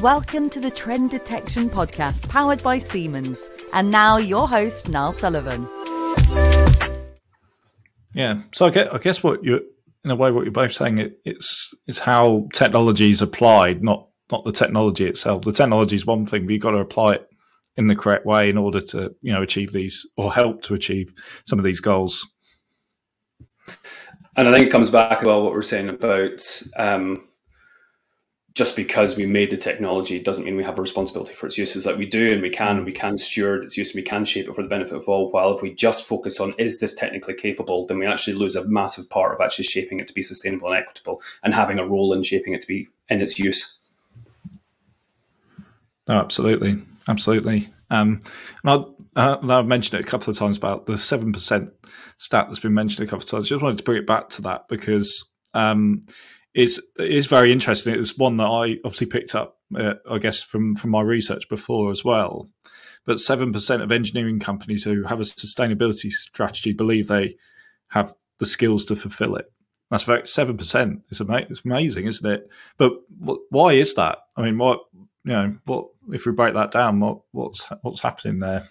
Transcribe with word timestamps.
Welcome 0.00 0.50
to 0.50 0.60
the 0.60 0.70
Trend 0.70 1.08
Detection 1.08 1.70
Podcast 1.70 2.28
powered 2.28 2.62
by 2.62 2.78
Siemens. 2.78 3.48
And 3.72 3.90
now 3.90 4.18
your 4.18 4.46
host, 4.46 4.90
Niall 4.90 5.14
Sullivan. 5.14 5.66
Yeah. 8.12 8.42
So 8.52 8.66
I 8.66 8.70
guess, 8.70 8.90
I 8.92 8.98
guess 8.98 9.22
what 9.22 9.42
you're, 9.42 9.62
in 10.04 10.10
a 10.10 10.14
way, 10.14 10.30
what 10.30 10.44
you're 10.44 10.52
both 10.52 10.74
saying, 10.74 10.98
it, 10.98 11.18
it's, 11.24 11.74
it's 11.86 11.98
how 11.98 12.46
technology 12.52 13.10
is 13.10 13.22
applied, 13.22 13.82
not, 13.82 14.06
not 14.30 14.44
the 14.44 14.52
technology 14.52 15.06
itself. 15.06 15.44
The 15.44 15.52
technology 15.52 15.96
is 15.96 16.04
one 16.04 16.26
thing, 16.26 16.44
but 16.44 16.52
you've 16.52 16.62
got 16.62 16.72
to 16.72 16.78
apply 16.78 17.14
it 17.14 17.28
in 17.78 17.86
the 17.86 17.96
correct 17.96 18.26
way 18.26 18.50
in 18.50 18.58
order 18.58 18.82
to, 18.82 19.14
you 19.22 19.32
know, 19.32 19.40
achieve 19.40 19.72
these 19.72 20.06
or 20.18 20.30
help 20.30 20.60
to 20.64 20.74
achieve 20.74 21.14
some 21.46 21.58
of 21.58 21.64
these 21.64 21.80
goals. 21.80 22.28
And 24.36 24.46
I 24.46 24.52
think 24.52 24.66
it 24.66 24.70
comes 24.70 24.90
back 24.90 25.22
about 25.22 25.42
what 25.42 25.52
we're 25.52 25.62
saying 25.62 25.88
about 25.88 26.62
um, 26.76 27.26
just 28.56 28.74
because 28.74 29.18
we 29.18 29.26
made 29.26 29.50
the 29.50 29.56
technology 29.56 30.18
doesn't 30.18 30.44
mean 30.44 30.56
we 30.56 30.64
have 30.64 30.78
a 30.78 30.82
responsibility 30.82 31.34
for 31.34 31.46
its 31.46 31.58
uses. 31.58 31.84
Like 31.84 31.98
we 31.98 32.06
do, 32.06 32.32
and 32.32 32.40
we 32.40 32.48
can, 32.48 32.78
and 32.78 32.86
we 32.86 32.90
can 32.90 33.18
steward 33.18 33.62
its 33.62 33.76
use, 33.76 33.90
and 33.90 34.02
we 34.02 34.02
can 34.02 34.24
shape 34.24 34.48
it 34.48 34.54
for 34.54 34.62
the 34.62 34.68
benefit 34.68 34.96
of 34.96 35.06
all. 35.10 35.30
While 35.30 35.54
if 35.54 35.60
we 35.60 35.74
just 35.74 36.08
focus 36.08 36.40
on 36.40 36.54
is 36.56 36.80
this 36.80 36.94
technically 36.94 37.34
capable, 37.34 37.86
then 37.86 37.98
we 37.98 38.06
actually 38.06 38.32
lose 38.32 38.56
a 38.56 38.66
massive 38.66 39.10
part 39.10 39.34
of 39.34 39.42
actually 39.42 39.66
shaping 39.66 40.00
it 40.00 40.08
to 40.08 40.14
be 40.14 40.22
sustainable 40.22 40.68
and 40.68 40.78
equitable, 40.78 41.20
and 41.44 41.52
having 41.52 41.78
a 41.78 41.86
role 41.86 42.14
in 42.14 42.22
shaping 42.22 42.54
it 42.54 42.62
to 42.62 42.66
be 42.66 42.88
in 43.10 43.20
its 43.20 43.38
use. 43.38 43.78
Oh, 46.08 46.14
absolutely, 46.14 46.76
absolutely. 47.08 47.68
Um, 47.90 48.20
and 48.64 48.86
uh, 49.16 49.36
I've 49.42 49.66
mentioned 49.66 50.00
it 50.00 50.06
a 50.06 50.10
couple 50.10 50.30
of 50.30 50.38
times 50.38 50.56
about 50.56 50.86
the 50.86 50.96
seven 50.96 51.30
percent 51.30 51.74
stat 52.16 52.46
that's 52.46 52.60
been 52.60 52.72
mentioned 52.72 53.06
a 53.06 53.10
couple 53.10 53.24
of 53.24 53.28
times. 53.28 53.50
Just 53.50 53.62
wanted 53.62 53.76
to 53.76 53.84
bring 53.84 53.98
it 53.98 54.06
back 54.06 54.30
to 54.30 54.42
that 54.42 54.66
because. 54.70 55.26
Um, 55.52 56.00
is 56.56 56.80
is 56.98 57.26
very 57.26 57.52
interesting. 57.52 57.94
It's 57.94 58.16
one 58.18 58.38
that 58.38 58.46
I 58.46 58.78
obviously 58.82 59.06
picked 59.08 59.34
up, 59.34 59.58
uh, 59.76 59.94
I 60.10 60.18
guess, 60.18 60.42
from 60.42 60.74
from 60.74 60.90
my 60.90 61.02
research 61.02 61.48
before 61.48 61.90
as 61.90 62.02
well. 62.02 62.48
But 63.04 63.20
seven 63.20 63.52
percent 63.52 63.82
of 63.82 63.92
engineering 63.92 64.40
companies 64.40 64.82
who 64.82 65.04
have 65.04 65.20
a 65.20 65.24
sustainability 65.24 66.10
strategy 66.10 66.72
believe 66.72 67.08
they 67.08 67.36
have 67.88 68.14
the 68.38 68.46
skills 68.46 68.86
to 68.86 68.96
fulfill 68.96 69.36
it. 69.36 69.52
That's 69.90 70.04
about 70.04 70.28
seven 70.28 70.56
percent. 70.56 71.02
It's, 71.10 71.20
ama- 71.20 71.46
it's 71.48 71.64
amazing, 71.64 72.06
isn't 72.06 72.28
it? 72.28 72.50
But 72.78 72.94
why 73.50 73.74
is 73.74 73.94
that? 73.94 74.18
I 74.36 74.42
mean, 74.42 74.56
what 74.56 74.80
you 74.94 75.32
know, 75.32 75.56
what 75.66 75.88
if 76.10 76.24
we 76.24 76.32
break 76.32 76.54
that 76.54 76.70
down? 76.70 77.00
What 77.00 77.18
what's 77.32 77.68
what's 77.82 78.00
happening 78.00 78.38
there? 78.38 78.66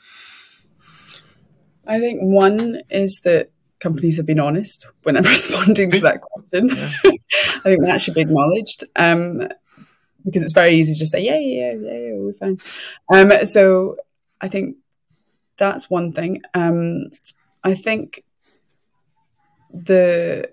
I 1.88 2.00
think 2.00 2.20
one 2.22 2.82
is 2.90 3.22
that 3.26 3.52
companies 3.80 4.18
have 4.18 4.26
been 4.26 4.40
honest 4.40 4.88
when 5.04 5.18
I'm 5.18 5.24
responding 5.36 5.92
to 5.92 6.00
that 6.02 6.22
question. 6.22 6.70
Yeah. 6.70 6.92
I 7.04 7.60
think 7.64 7.84
that 7.86 8.02
should 8.02 8.16
be 8.16 8.22
acknowledged. 8.22 8.84
Um, 8.96 9.48
because 10.26 10.42
it's 10.42 10.54
very 10.54 10.76
easy 10.76 10.94
to 10.94 11.00
just 11.00 11.12
say, 11.12 11.24
yeah, 11.24 11.38
yeah, 11.38 11.74
yeah, 11.74 11.98
yeah, 11.98 12.14
we're 12.16 12.34
fine. 12.34 12.58
Um, 13.14 13.46
so 13.46 13.98
I 14.42 14.48
think 14.48 14.78
that's 15.58 15.90
one 15.90 16.14
thing. 16.14 16.42
Um, 16.54 17.12
I 17.64 17.76
think 17.76 18.24
the 19.72 20.50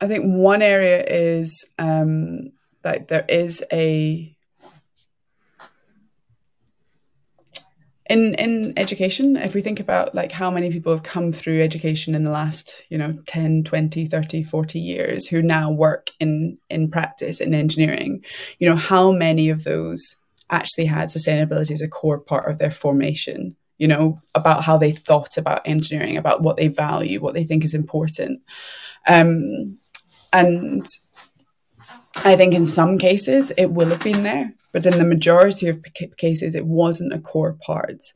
I 0.00 0.06
think 0.08 0.24
one 0.24 0.62
area 0.62 1.02
is 1.04 1.70
um, 1.78 2.52
that 2.82 3.08
there 3.08 3.24
is 3.28 3.64
a 3.72 4.35
in 8.08 8.34
in 8.34 8.72
education 8.76 9.36
if 9.36 9.54
we 9.54 9.60
think 9.60 9.80
about 9.80 10.14
like 10.14 10.32
how 10.32 10.50
many 10.50 10.70
people 10.70 10.92
have 10.92 11.02
come 11.02 11.32
through 11.32 11.62
education 11.62 12.14
in 12.14 12.24
the 12.24 12.30
last 12.30 12.84
you 12.88 12.96
know 12.96 13.18
10 13.26 13.64
20 13.64 14.06
30 14.06 14.42
40 14.44 14.80
years 14.80 15.26
who 15.26 15.42
now 15.42 15.70
work 15.70 16.10
in 16.20 16.58
in 16.70 16.90
practice 16.90 17.40
in 17.40 17.54
engineering 17.54 18.24
you 18.58 18.68
know 18.68 18.76
how 18.76 19.10
many 19.10 19.48
of 19.48 19.64
those 19.64 20.16
actually 20.50 20.86
had 20.86 21.08
sustainability 21.08 21.72
as 21.72 21.82
a 21.82 21.88
core 21.88 22.20
part 22.20 22.50
of 22.50 22.58
their 22.58 22.70
formation? 22.70 23.56
You 23.78 23.88
know 23.88 24.18
about 24.34 24.64
how 24.64 24.78
they 24.78 24.92
thought 24.92 25.36
about 25.36 25.62
engineering 25.66 26.16
about 26.16 26.40
what 26.40 26.56
they 26.56 26.68
value 26.68 27.20
what 27.20 27.34
they 27.34 27.44
think 27.44 27.62
is 27.64 27.74
important. 27.74 28.40
Um 29.06 29.78
and 30.32 30.86
i 32.24 32.34
think 32.34 32.52
in 32.52 32.66
some 32.66 32.98
cases 32.98 33.52
it 33.56 33.66
will 33.66 33.90
have 33.90 34.02
been 34.02 34.24
there 34.24 34.52
but 34.76 34.84
in 34.84 34.98
the 34.98 35.04
majority 35.06 35.68
of 35.68 35.82
cases, 36.18 36.54
it 36.54 36.66
wasn't 36.66 37.14
a 37.14 37.18
core 37.18 37.54
part. 37.54 38.12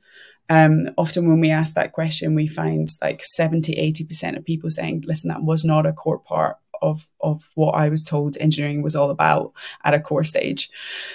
Um, 0.50 0.90
often 0.98 1.26
when 1.26 1.40
we 1.40 1.50
ask 1.50 1.72
that 1.72 1.92
question, 1.92 2.34
we 2.34 2.48
find 2.48 2.86
like 3.00 3.24
70, 3.24 3.74
80% 3.76 4.36
of 4.36 4.44
people 4.44 4.68
saying, 4.68 5.04
listen, 5.06 5.28
that 5.28 5.42
was 5.42 5.64
not 5.64 5.86
a 5.86 5.94
core 5.94 6.18
part 6.18 6.58
of, 6.82 7.08
of 7.22 7.48
what 7.54 7.72
I 7.72 7.88
was 7.88 8.04
told 8.04 8.36
engineering 8.36 8.82
was 8.82 8.94
all 8.94 9.08
about 9.08 9.54
at 9.84 9.94
a 9.94 10.00
core 10.00 10.22
stage. 10.22 10.68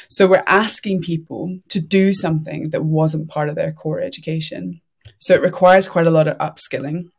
So 0.09 0.25
we're 0.25 0.43
asking 0.47 1.03
people 1.03 1.59
to 1.69 1.79
do 1.79 2.11
something 2.11 2.71
that 2.71 2.83
wasn't 2.83 3.29
part 3.29 3.47
of 3.47 3.53
their 3.53 3.71
core 3.71 4.01
education. 4.01 4.81
So 5.19 5.35
it 5.35 5.43
requires 5.43 5.87
quite 5.87 6.07
a 6.07 6.11
lot 6.11 6.27
of 6.27 6.39
upskilling 6.39 7.11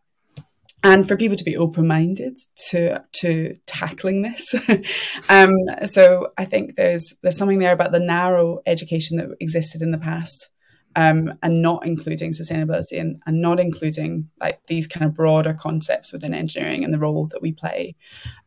and 0.83 1.07
for 1.07 1.17
people 1.17 1.37
to 1.37 1.45
be 1.45 1.57
open-minded 1.57 2.39
to 2.69 3.03
to 3.13 3.59
tackling 3.67 4.23
this. 4.23 4.55
um, 5.29 5.55
so 5.85 6.33
I 6.37 6.45
think 6.45 6.77
there's 6.77 7.15
there's 7.23 7.37
something 7.37 7.59
there 7.59 7.73
about 7.73 7.93
the 7.93 8.01
narrow 8.01 8.61
education 8.67 9.17
that 9.19 9.37
existed 9.41 9.83
in 9.83 9.91
the 9.91 9.99
past, 9.99 10.51
um, 10.95 11.35
and 11.43 11.63
not 11.63 11.87
including 11.87 12.31
sustainability 12.31 13.01
and, 13.01 13.21
and 13.27 13.41
not 13.41 13.59
including 13.59 14.31
like 14.41 14.61
these 14.67 14.87
kind 14.87 15.05
of 15.05 15.15
broader 15.15 15.55
concepts 15.55 16.13
within 16.13 16.35
engineering 16.35 16.85
and 16.85 16.93
the 16.93 16.99
role 16.99 17.27
that 17.29 17.43
we 17.43 17.53
play. 17.53 17.97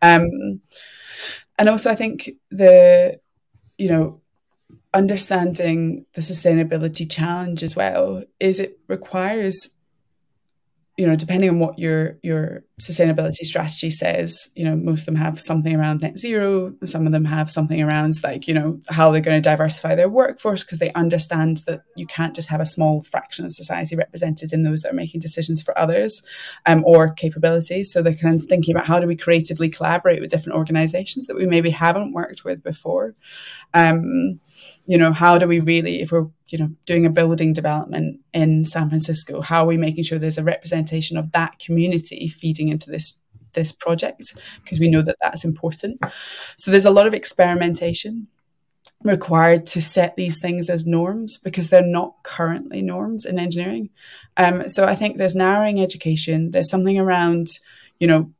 Um, 0.01 0.61
and 1.57 1.67
also, 1.67 1.91
I 1.91 1.95
think 1.95 2.29
the 2.51 3.19
you 3.77 3.89
know 3.89 4.21
understanding 4.93 6.05
the 6.13 6.21
sustainability 6.21 7.09
challenge 7.09 7.63
as 7.63 7.75
well 7.75 8.23
is 8.39 8.59
it 8.59 8.79
requires 8.87 9.75
you 10.99 11.07
know, 11.07 11.15
depending 11.15 11.49
on 11.49 11.59
what 11.59 11.79
your 11.79 12.17
your 12.23 12.65
sustainability 12.81 13.45
strategy 13.45 13.89
says, 13.89 14.49
you 14.53 14.65
know, 14.65 14.75
most 14.75 15.01
of 15.01 15.05
them 15.05 15.15
have 15.15 15.39
something 15.39 15.73
around 15.73 16.01
net 16.01 16.19
zero. 16.19 16.73
Some 16.83 17.05
of 17.05 17.13
them 17.13 17.23
have 17.23 17.49
something 17.49 17.81
around 17.81 18.15
like, 18.21 18.49
you 18.49 18.53
know, 18.53 18.81
how 18.89 19.09
they're 19.09 19.21
going 19.21 19.41
to 19.41 19.49
diversify 19.49 19.95
their 19.95 20.09
workforce 20.09 20.65
because 20.65 20.79
they 20.79 20.91
understand 20.91 21.61
that 21.67 21.83
you 21.95 22.05
can't 22.05 22.35
just 22.35 22.49
have 22.49 22.59
a 22.59 22.65
small 22.65 22.99
fraction 22.99 23.45
of 23.45 23.53
society 23.53 23.95
represented 23.95 24.51
in 24.51 24.63
those 24.63 24.81
that 24.81 24.91
are 24.91 24.95
making 24.95 25.21
decisions 25.21 25.61
for 25.61 25.77
others 25.79 26.21
um, 26.65 26.83
or 26.85 27.13
capabilities. 27.13 27.93
So 27.93 28.01
they're 28.01 28.13
kind 28.13 28.35
of 28.35 28.49
thinking 28.49 28.75
about 28.75 28.87
how 28.87 28.99
do 28.99 29.07
we 29.07 29.15
creatively 29.15 29.69
collaborate 29.69 30.19
with 30.19 30.31
different 30.31 30.57
organizations 30.57 31.27
that 31.27 31.37
we 31.37 31.45
maybe 31.45 31.69
haven't 31.69 32.11
worked 32.11 32.43
with 32.43 32.61
before. 32.61 33.15
Um, 33.73 34.41
you 34.89 34.97
know, 34.97 35.13
how 35.13 35.37
do 35.37 35.47
we 35.47 35.59
really, 35.59 36.01
if 36.01 36.11
we're, 36.11 36.25
you 36.47 36.57
know, 36.57 36.71
doing 36.87 37.05
a 37.05 37.11
building 37.11 37.53
development 37.53 38.21
in 38.33 38.65
San 38.65 38.89
Francisco, 38.89 39.39
how 39.39 39.63
are 39.63 39.67
we 39.67 39.77
making 39.77 40.03
sure 40.03 40.17
there's 40.17 40.39
a 40.39 40.43
representation 40.43 41.15
of 41.15 41.31
that 41.31 41.59
community 41.59 42.27
feeding 42.27 42.69
into 42.69 42.89
this 42.89 43.19
this 43.53 43.71
project 43.71 44.35
because 44.63 44.79
we 44.79 44.89
know 44.89 45.03
that 45.03 45.17
that's 45.21 45.45
important. 45.45 46.03
So 46.57 46.71
there's 46.71 46.87
a 46.87 46.91
lot 46.91 47.05
of 47.05 47.13
experimentation 47.13 48.27
required 49.03 49.67
to 49.67 49.81
set 49.81 50.15
these 50.15 50.39
things 50.39 50.71
as 50.71 50.87
norms 50.87 51.37
because 51.37 51.69
they're 51.69 51.83
not 51.83 52.15
currently 52.23 52.81
norms 52.81 53.25
in 53.25 53.37
engineering. 53.37 53.91
Um, 54.37 54.69
so 54.69 54.87
I 54.87 54.95
think 54.95 55.17
there's 55.17 55.35
narrowing 55.35 55.79
education. 55.79 56.49
There's 56.49 56.69
something 56.69 56.97
around, 56.97 57.47
you 57.99 58.07
know, 58.07 58.31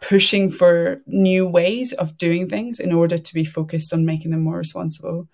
pushing 0.00 0.50
for 0.50 1.00
new 1.06 1.46
ways 1.46 1.94
of 1.94 2.18
doing 2.18 2.46
things 2.48 2.78
in 2.78 2.92
order 2.92 3.16
to 3.16 3.34
be 3.34 3.44
focused 3.44 3.92
on 3.92 4.04
making 4.04 4.32
them 4.32 4.42
more 4.42 4.58
responsible. 4.58 5.28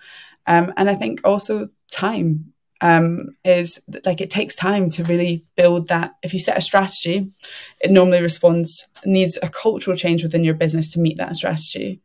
Um, 0.46 0.72
and 0.76 0.90
I 0.90 0.94
think 0.94 1.20
also 1.24 1.68
time 1.90 2.52
um, 2.80 3.36
is 3.44 3.82
like 4.06 4.20
it 4.20 4.30
takes 4.30 4.56
time 4.56 4.90
to 4.90 5.04
really 5.04 5.44
build 5.56 5.88
that. 5.88 6.14
If 6.22 6.32
you 6.32 6.38
set 6.38 6.56
a 6.56 6.62
strategy, 6.62 7.30
it 7.80 7.90
normally 7.90 8.22
responds 8.22 8.88
needs 9.04 9.38
a 9.42 9.48
cultural 9.48 9.96
change 9.96 10.22
within 10.22 10.44
your 10.44 10.54
business 10.54 10.92
to 10.92 11.00
meet 11.00 11.18
that 11.18 11.36
strategy. 11.36 12.00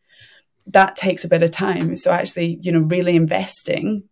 That 0.68 0.96
takes 0.96 1.24
a 1.24 1.30
bit 1.30 1.44
of 1.44 1.52
time. 1.52 1.96
So 1.96 2.12
actually, 2.12 2.60
you 2.62 2.72
know, 2.72 2.80
really 2.80 3.16
investing 3.16 4.04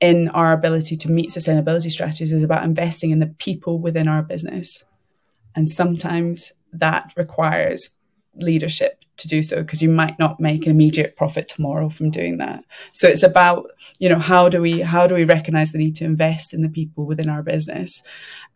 in 0.00 0.28
our 0.30 0.52
ability 0.52 0.96
to 0.96 1.10
meet 1.10 1.30
sustainability 1.30 1.90
strategies 1.90 2.32
is 2.32 2.42
about 2.42 2.64
investing 2.64 3.10
in 3.10 3.20
the 3.20 3.34
people 3.38 3.78
within 3.78 4.08
our 4.08 4.22
business. 4.22 4.84
And 5.54 5.70
sometimes 5.70 6.52
that 6.72 7.12
requires 7.16 7.98
leadership 8.34 9.01
to 9.18 9.28
do 9.28 9.42
so 9.42 9.62
because 9.62 9.82
you 9.82 9.88
might 9.88 10.18
not 10.18 10.40
make 10.40 10.64
an 10.64 10.70
immediate 10.70 11.16
profit 11.16 11.48
tomorrow 11.48 11.88
from 11.88 12.10
doing 12.10 12.38
that. 12.38 12.64
So 12.92 13.06
it's 13.08 13.22
about 13.22 13.70
you 13.98 14.08
know 14.08 14.18
how 14.18 14.48
do 14.48 14.60
we 14.60 14.80
how 14.80 15.06
do 15.06 15.14
we 15.14 15.24
recognize 15.24 15.72
the 15.72 15.78
need 15.78 15.96
to 15.96 16.04
invest 16.04 16.54
in 16.54 16.62
the 16.62 16.68
people 16.68 17.06
within 17.06 17.28
our 17.28 17.42
business? 17.42 18.02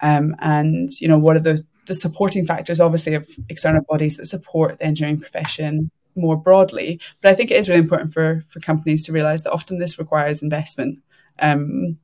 Um, 0.00 0.34
and 0.40 0.88
you 1.00 1.08
know 1.08 1.18
what 1.18 1.36
are 1.36 1.40
the 1.40 1.64
the 1.86 1.94
supporting 1.94 2.46
factors 2.46 2.80
obviously 2.80 3.14
of 3.14 3.28
external 3.48 3.82
bodies 3.88 4.16
that 4.16 4.26
support 4.26 4.78
the 4.78 4.86
engineering 4.86 5.20
profession 5.20 5.90
more 6.16 6.36
broadly. 6.36 7.00
But 7.20 7.30
i 7.30 7.34
think 7.34 7.50
it 7.50 7.58
is 7.58 7.68
really 7.68 7.80
important 7.80 8.12
for 8.12 8.42
for 8.48 8.60
companies 8.60 9.04
to 9.06 9.12
realize 9.12 9.42
that 9.44 9.52
often 9.52 9.78
this 9.78 9.98
requires 9.98 10.42
investment 10.42 10.98
um, 11.38 11.98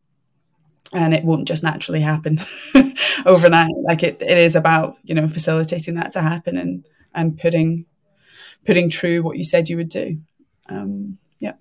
and 0.92 1.14
it 1.14 1.24
won't 1.24 1.48
just 1.48 1.62
naturally 1.62 2.00
happen 2.00 2.38
overnight. 3.26 3.72
Like 3.82 4.02
it, 4.02 4.20
it 4.20 4.38
is 4.38 4.56
about 4.56 4.96
you 5.02 5.14
know 5.14 5.28
facilitating 5.28 5.94
that 5.94 6.12
to 6.12 6.22
happen 6.22 6.56
and 6.56 6.84
and 7.14 7.38
putting 7.38 7.86
putting 8.66 8.90
true 8.90 9.22
what 9.22 9.36
you 9.36 9.44
said 9.44 9.68
you 9.68 9.76
would 9.76 9.88
do. 9.88 10.18
Um, 10.68 11.18
yeah. 11.38 11.54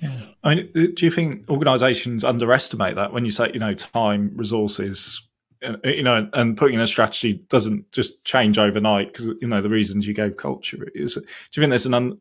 Yeah. 0.00 0.16
I 0.44 0.54
mean, 0.54 0.70
do 0.72 1.04
you 1.04 1.10
think 1.10 1.48
organisations 1.50 2.24
underestimate 2.24 2.96
that 2.96 3.12
when 3.12 3.24
you 3.24 3.30
say, 3.30 3.50
you 3.52 3.60
know, 3.60 3.74
time, 3.74 4.32
resources, 4.34 5.22
uh, 5.62 5.76
you 5.84 6.02
know, 6.02 6.28
and 6.34 6.56
putting 6.56 6.76
in 6.76 6.80
a 6.80 6.86
strategy 6.86 7.44
doesn't 7.48 7.90
just 7.90 8.22
change 8.24 8.58
overnight 8.58 9.12
because 9.12 9.26
you 9.40 9.48
know 9.48 9.60
the 9.60 9.68
reasons 9.68 10.06
you 10.06 10.14
gave 10.14 10.36
culture 10.36 10.86
is. 10.94 11.14
Do 11.14 11.20
you 11.54 11.62
think 11.62 11.70
there's 11.70 11.86
an 11.86 11.94
un, 11.94 12.20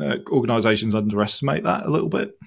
uh, 0.00 0.18
organisations 0.30 0.94
underestimate 0.94 1.64
that 1.64 1.86
a 1.86 1.90
little 1.90 2.08
bit? 2.08 2.38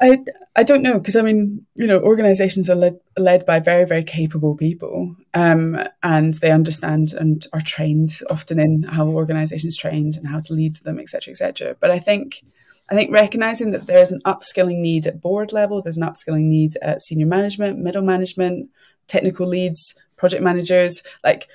I 0.00 0.18
I 0.56 0.62
don't 0.62 0.82
know 0.82 0.98
because 0.98 1.16
I 1.16 1.22
mean 1.22 1.66
you 1.74 1.86
know 1.86 2.00
organisations 2.00 2.70
are 2.70 2.74
led 2.74 2.98
led 3.18 3.44
by 3.44 3.60
very 3.60 3.84
very 3.84 4.04
capable 4.04 4.56
people, 4.56 5.14
um, 5.34 5.78
and 6.02 6.34
they 6.34 6.50
understand 6.50 7.12
and 7.12 7.46
are 7.52 7.60
trained 7.60 8.18
often 8.30 8.58
in 8.58 8.84
how 8.84 9.08
organisations 9.08 9.76
trained 9.76 10.16
and 10.16 10.26
how 10.26 10.40
to 10.40 10.54
lead 10.54 10.76
them, 10.76 10.98
etc. 10.98 11.32
etc. 11.32 11.76
But 11.78 11.90
I 11.90 11.98
think 11.98 12.42
I 12.90 12.94
think 12.94 13.12
recognizing 13.12 13.70
that 13.70 13.86
there's 13.86 14.10
an 14.10 14.20
upskilling 14.24 14.78
need 14.78 15.06
at 15.06 15.20
board 15.20 15.52
level, 15.52 15.80
there's 15.80 15.96
an 15.96 16.06
upskilling 16.06 16.44
need 16.44 16.76
at 16.82 17.02
senior 17.02 17.26
management, 17.26 17.78
middle 17.78 18.02
management, 18.02 18.70
technical 19.06 19.46
leads, 19.46 19.98
project 20.16 20.42
managers, 20.42 21.02
like 21.22 21.48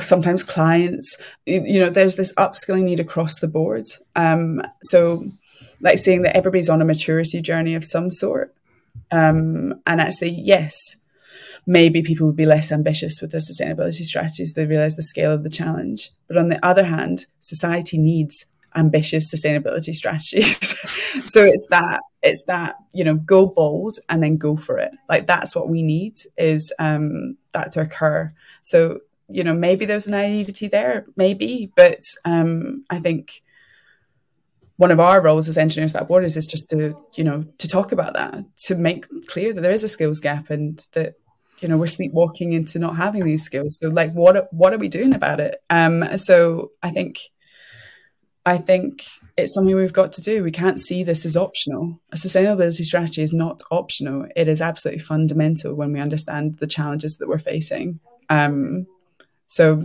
sometimes 0.00 0.42
clients. 0.42 1.16
You 1.46 1.80
know, 1.80 1.90
there's 1.90 2.16
this 2.16 2.34
upskilling 2.34 2.84
need 2.84 3.00
across 3.00 3.40
the 3.40 3.48
board. 3.48 3.86
Um, 4.14 4.62
so, 4.82 5.24
like 5.80 5.98
saying 5.98 6.22
that 6.22 6.36
everybody's 6.36 6.68
on 6.68 6.82
a 6.82 6.84
maturity 6.84 7.40
journey 7.40 7.74
of 7.74 7.84
some 7.84 8.10
sort. 8.10 8.54
Um, 9.10 9.80
and 9.86 10.00
actually, 10.00 10.30
yes, 10.30 10.96
maybe 11.66 12.02
people 12.02 12.26
would 12.26 12.36
be 12.36 12.46
less 12.46 12.72
ambitious 12.72 13.20
with 13.20 13.30
their 13.30 13.40
sustainability 13.40 14.04
strategies. 14.04 14.54
They 14.54 14.66
realize 14.66 14.96
the 14.96 15.02
scale 15.02 15.32
of 15.32 15.42
the 15.42 15.50
challenge. 15.50 16.10
But 16.26 16.38
on 16.38 16.48
the 16.48 16.64
other 16.64 16.84
hand, 16.84 17.26
society 17.40 17.98
needs 17.98 18.46
ambitious 18.74 19.32
sustainability 19.32 19.94
strategies. 19.94 20.78
so 21.24 21.44
it's 21.44 21.66
that 21.68 22.00
it's 22.22 22.44
that 22.44 22.76
you 22.92 23.04
know 23.04 23.14
go 23.14 23.46
bold 23.46 23.96
and 24.08 24.22
then 24.22 24.36
go 24.36 24.56
for 24.56 24.78
it. 24.78 24.92
Like 25.08 25.26
that's 25.26 25.54
what 25.54 25.68
we 25.68 25.82
need 25.82 26.16
is 26.36 26.72
um, 26.78 27.36
that 27.52 27.72
to 27.72 27.82
occur. 27.82 28.30
So 28.62 29.00
you 29.28 29.44
know 29.44 29.54
maybe 29.54 29.84
there's 29.84 30.06
a 30.06 30.10
naivety 30.10 30.68
there, 30.68 31.06
maybe, 31.16 31.70
but 31.76 32.02
um, 32.24 32.84
I 32.90 32.98
think 32.98 33.42
one 34.78 34.90
of 34.90 35.00
our 35.00 35.20
roles 35.20 35.48
as 35.48 35.58
engineers 35.58 35.92
without 35.92 36.08
borders 36.08 36.36
is 36.36 36.46
just 36.46 36.70
to 36.70 36.96
you 37.14 37.24
know 37.24 37.44
to 37.58 37.68
talk 37.68 37.92
about 37.92 38.14
that 38.14 38.44
to 38.56 38.74
make 38.74 39.06
clear 39.26 39.52
that 39.52 39.60
there 39.60 39.72
is 39.72 39.84
a 39.84 39.88
skills 39.88 40.20
gap 40.20 40.50
and 40.50 40.86
that 40.92 41.14
you 41.60 41.68
know 41.68 41.76
we're 41.76 41.86
sleepwalking 41.86 42.54
into 42.54 42.78
not 42.78 42.96
having 42.96 43.24
these 43.24 43.42
skills 43.42 43.78
so 43.78 43.88
like 43.88 44.12
what 44.12 44.52
what 44.52 44.72
are 44.72 44.78
we 44.78 44.88
doing 44.88 45.14
about 45.14 45.40
it 45.40 45.60
um 45.68 46.16
so 46.16 46.70
i 46.82 46.90
think 46.90 47.18
I 48.46 48.56
think 48.56 49.04
it's 49.36 49.52
something 49.52 49.76
we've 49.76 49.92
got 49.92 50.12
to 50.12 50.22
do. 50.22 50.42
We 50.42 50.50
can't 50.50 50.80
see 50.80 51.04
this 51.04 51.26
as 51.26 51.36
optional. 51.36 52.00
A 52.12 52.16
sustainability 52.16 52.82
strategy 52.82 53.22
is 53.22 53.34
not 53.34 53.60
optional. 53.70 54.26
It 54.34 54.48
is 54.48 54.62
absolutely 54.62 55.00
fundamental 55.00 55.74
when 55.74 55.92
we 55.92 56.00
understand 56.00 56.54
the 56.54 56.66
challenges 56.66 57.18
that 57.18 57.28
we're 57.28 57.38
facing. 57.38 58.00
Um, 58.30 58.86
so, 59.48 59.82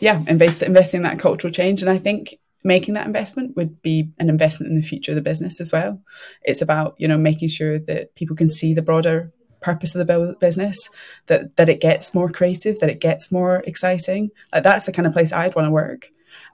yeah, 0.00 0.22
invest 0.26 0.62
investing 0.62 0.98
in 0.98 1.04
that 1.04 1.18
cultural 1.18 1.50
change, 1.50 1.80
and 1.80 1.90
I 1.90 1.96
think 1.96 2.34
making 2.64 2.94
that 2.94 3.06
investment 3.06 3.56
would 3.56 3.80
be 3.82 4.10
an 4.18 4.28
investment 4.28 4.70
in 4.70 4.76
the 4.76 4.86
future 4.86 5.12
of 5.12 5.16
the 5.16 5.22
business 5.22 5.60
as 5.60 5.72
well. 5.72 6.00
It's 6.42 6.62
about 6.62 6.94
you 6.98 7.08
know 7.08 7.18
making 7.18 7.48
sure 7.48 7.78
that 7.78 8.14
people 8.14 8.36
can 8.36 8.50
see 8.50 8.74
the 8.74 8.82
broader 8.82 9.32
purpose 9.60 9.94
of 9.94 10.06
the 10.06 10.36
business, 10.40 10.88
that 11.26 11.56
that 11.56 11.68
it 11.68 11.80
gets 11.80 12.14
more 12.14 12.28
creative, 12.28 12.78
that 12.80 12.90
it 12.90 13.00
gets 13.00 13.32
more 13.32 13.62
exciting. 13.66 14.30
Like 14.52 14.62
that's 14.62 14.84
the 14.84 14.92
kind 14.92 15.06
of 15.06 15.12
place 15.12 15.32
I'd 15.32 15.54
want 15.54 15.66
to 15.66 15.72
work 15.72 16.08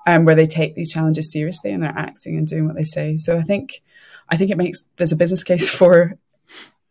um, 0.06 0.25
where 0.25 0.35
they 0.35 0.47
take 0.47 0.75
these 0.75 0.93
challenges 0.93 1.33
seriously 1.33 1.73
and 1.73 1.83
they're 1.83 1.91
acting 1.97 2.37
and 2.37 2.47
doing 2.47 2.67
what 2.67 2.77
they 2.77 2.85
say. 2.85 3.17
So 3.17 3.39
I 3.39 3.43
think 3.43 3.83
I 4.29 4.37
think 4.37 4.51
it 4.51 4.59
makes 4.59 4.89
there's 4.97 5.12
a 5.12 5.17
business 5.17 5.45
case 5.45 5.69
for 5.79 6.19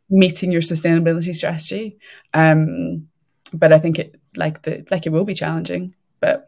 meeting 0.09 0.51
your 0.51 0.61
sustainability 0.61 1.33
strategy. 1.33 1.97
Um, 2.33 3.07
but 3.53 3.71
I 3.71 3.79
think 3.79 3.99
it 3.99 4.19
like 4.35 4.63
the 4.63 4.85
like 4.89 5.05
it 5.05 5.11
will 5.11 5.25
be 5.25 5.35
challenging. 5.35 5.93
But 6.19 6.47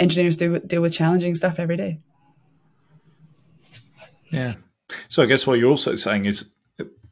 engineers 0.00 0.36
do 0.36 0.58
deal 0.60 0.82
with 0.82 0.92
challenging 0.92 1.34
stuff 1.34 1.58
every 1.58 1.76
day. 1.76 2.00
Yeah. 4.30 4.54
So 5.08 5.22
I 5.22 5.26
guess 5.26 5.46
what 5.46 5.58
you're 5.58 5.70
also 5.70 5.96
saying 5.96 6.24
is 6.24 6.50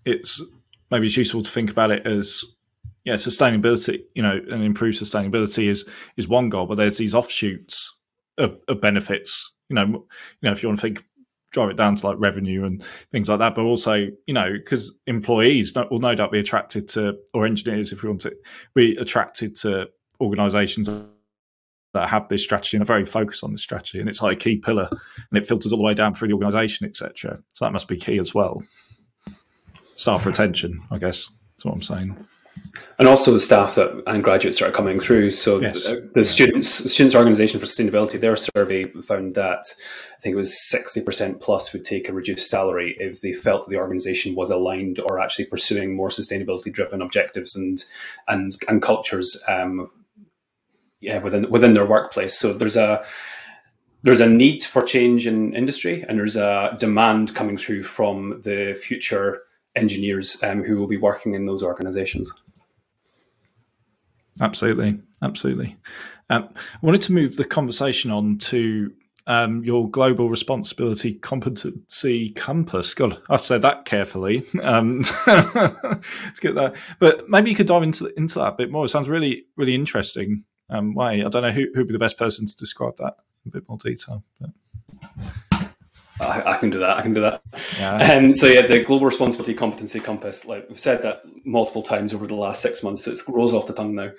it's 0.05 0.43
maybe 0.91 1.07
it's 1.07 1.17
useful 1.17 1.43
to 1.43 1.51
think 1.51 1.71
about 1.71 1.91
it 1.91 2.07
as 2.07 2.45
yeah, 3.05 3.15
sustainability, 3.15 4.03
you 4.15 4.23
know, 4.23 4.41
and 4.51 4.63
improve 4.63 4.95
sustainability 4.95 5.69
is 5.69 5.89
is 6.17 6.29
one 6.29 6.49
goal, 6.49 6.67
but 6.67 6.77
there's 6.77 6.99
these 6.99 7.15
offshoots 7.15 7.97
of, 8.39 8.59
of 8.69 8.81
benefits. 8.81 9.53
You 9.69 9.77
know, 9.77 9.85
you 9.85 10.07
know, 10.43 10.53
if 10.53 10.63
you 10.63 10.69
want 10.69 10.81
to 10.81 10.83
think 10.83 11.05
drive 11.53 11.71
it 11.71 11.77
down 11.77 11.95
to 11.97 12.07
like 12.07 12.17
revenue 12.19 12.65
and 12.65 12.83
things 13.13 13.29
like 13.29 13.39
that. 13.39 13.55
But 13.55 13.63
also, 13.63 14.09
you 14.27 14.35
know, 14.35 14.53
because 14.53 14.93
employees 15.07 15.75
will 15.91 16.01
no 16.01 16.15
doubt 16.15 16.33
be 16.33 16.39
attracted 16.39 16.89
to, 16.89 17.19
or 17.35 17.47
engineers, 17.47 17.93
if 17.93 18.03
we 18.03 18.09
want 18.09 18.23
to, 18.23 18.35
be 18.75 18.97
attracted 18.97 19.55
to 19.57 19.89
organisations 20.21 20.89
that 21.93 22.09
have 22.09 22.29
this 22.29 22.43
strategy 22.43 22.77
and 22.77 22.83
are 22.83 22.87
very 22.87 23.05
focused 23.05 23.45
on 23.45 23.53
this 23.53 23.63
strategy. 23.63 24.01
And 24.01 24.09
it's 24.09 24.23
like 24.23 24.37
a 24.37 24.41
key 24.41 24.57
pillar, 24.57 24.89
and 24.91 25.39
it 25.39 25.47
filters 25.47 25.73
all 25.73 25.79
the 25.79 25.85
way 25.85 25.95
down 25.95 26.15
through 26.15 26.29
the 26.29 26.35
organisation, 26.35 26.87
etc. 26.87 27.39
So 27.55 27.65
that 27.65 27.73
must 27.73 27.89
be 27.89 27.97
key 27.97 28.19
as 28.19 28.35
well. 28.35 28.63
Staff 29.95 30.27
retention, 30.27 30.81
I 30.91 30.99
guess. 30.99 31.31
That's 31.55 31.65
what 31.65 31.75
I'm 31.75 31.83
saying 31.83 32.17
and 32.99 33.09
also 33.09 33.33
the 33.33 33.41
staff 33.41 33.75
that 33.75 34.03
and 34.07 34.23
graduates 34.23 34.59
that 34.59 34.69
are 34.69 34.73
coming 34.73 35.01
through. 35.01 35.31
So 35.31 35.61
yes. 35.61 35.87
the, 35.87 36.11
the 36.15 36.25
students 36.25 36.69
students 36.69 37.15
organisation 37.15 37.59
for 37.59 37.67
sustainability, 37.67 38.21
their 38.21 38.37
survey 38.37 38.85
found 38.85 39.35
that 39.35 39.65
I 40.17 40.21
think 40.21 40.35
it 40.35 40.37
was 40.37 40.69
sixty 40.71 41.01
percent 41.01 41.41
plus 41.41 41.73
would 41.73 41.85
take 41.85 42.09
a 42.09 42.13
reduced 42.13 42.49
salary 42.49 42.97
if 42.99 43.21
they 43.21 43.33
felt 43.33 43.65
that 43.65 43.71
the 43.71 43.79
organisation 43.79 44.35
was 44.35 44.51
aligned 44.51 45.01
or 45.01 45.21
actually 45.21 45.47
pursuing 45.47 45.97
more 45.97 46.11
sustainability 46.11 46.73
driven 46.73 47.03
objectives 47.03 47.57
and 47.57 47.85
and 48.29 48.53
and 48.69 48.83
cultures. 48.83 49.43
Um, 49.49 49.91
yeah, 51.03 51.19
within 51.19 51.51
within 51.51 51.75
their 51.75 51.85
workplace. 51.85 52.39
So 52.39 52.53
there's 52.53 52.77
a 52.77 53.05
there's 54.03 54.21
a 54.21 54.29
need 54.29 54.63
for 54.65 54.83
change 54.83 55.27
in 55.27 55.55
industry, 55.55 56.05
and 56.09 56.19
there's 56.19 56.37
a 56.37 56.77
demand 56.79 57.35
coming 57.35 57.57
through 57.57 57.83
from 57.83 58.41
the 58.43 58.79
future 58.81 59.43
engineers 59.77 60.43
um, 60.43 60.63
who 60.63 60.77
will 60.77 60.87
be 60.87 60.97
working 60.97 61.35
in 61.35 61.47
those 61.47 61.63
organizations. 61.63 62.33
Absolutely, 64.41 64.99
absolutely. 65.23 65.77
Um, 66.31 66.49
I 66.55 66.79
wanted 66.87 67.03
to 67.03 67.13
move 67.13 67.37
the 67.37 67.45
conversation 67.45 68.11
on 68.11 68.39
to 68.39 68.93
um, 69.27 69.61
your 69.61 69.89
global 69.89 70.29
responsibility 70.29 71.15
competency 71.15 72.31
compass. 72.31 72.95
God, 72.95 73.21
I've 73.31 73.45
said 73.45 73.63
that 73.63 73.85
carefully. 73.85 74.45
Um, 74.63 75.03
let's 75.27 76.41
get 76.41 76.55
that. 76.55 76.77
But 76.99 77.29
maybe 77.29 77.51
you 77.51 77.57
could 77.57 77.67
dive 77.67 77.83
into 77.83 78.13
into 78.17 78.39
that 78.39 78.55
a 78.55 78.57
bit 78.57 78.71
more. 78.71 78.85
It 78.85 78.89
sounds 78.89 79.09
really, 79.09 79.45
really 79.57 79.75
interesting. 79.75 80.45
Um, 80.73 80.95
way 80.95 81.23
I 81.23 81.29
don't 81.29 81.43
know 81.43 81.51
who 81.51 81.67
who'd 81.75 81.87
be 81.87 81.93
the 81.93 81.99
best 81.99 82.19
person 82.19 82.47
to 82.47 82.57
describe 82.57 82.97
that 82.97 83.17
in 83.45 83.51
a 83.51 83.53
bit 83.53 83.69
more 83.69 83.79
detail. 83.79 84.25
But. 84.41 84.51
I, 86.21 86.53
I, 86.53 86.57
can 86.57 86.71
do 86.71 86.79
that. 86.79 86.99
I 86.99 87.03
can 87.03 87.15
do 87.15 87.21
that. 87.23 87.43
Yeah. 87.79 88.15
Um, 88.15 88.33
so 88.33 88.47
yeah, 88.47 88.67
the 88.67 88.85
global 88.85 89.07
responsibility 89.07 89.55
competency 89.55 89.99
compass. 89.99 90.47
Like 90.47 90.69
we've 90.69 90.79
said 90.79 91.03
that 91.03 91.23
multiple 91.45 91.83
times 91.83 92.15
over 92.15 92.27
the 92.27 92.37
last 92.37 92.63
six 92.63 92.83
months, 92.83 93.05
so 93.05 93.11
it 93.11 93.19
rolls 93.29 93.53
off 93.53 93.67
the 93.67 93.73
tongue 93.73 93.95
now. 93.95 94.11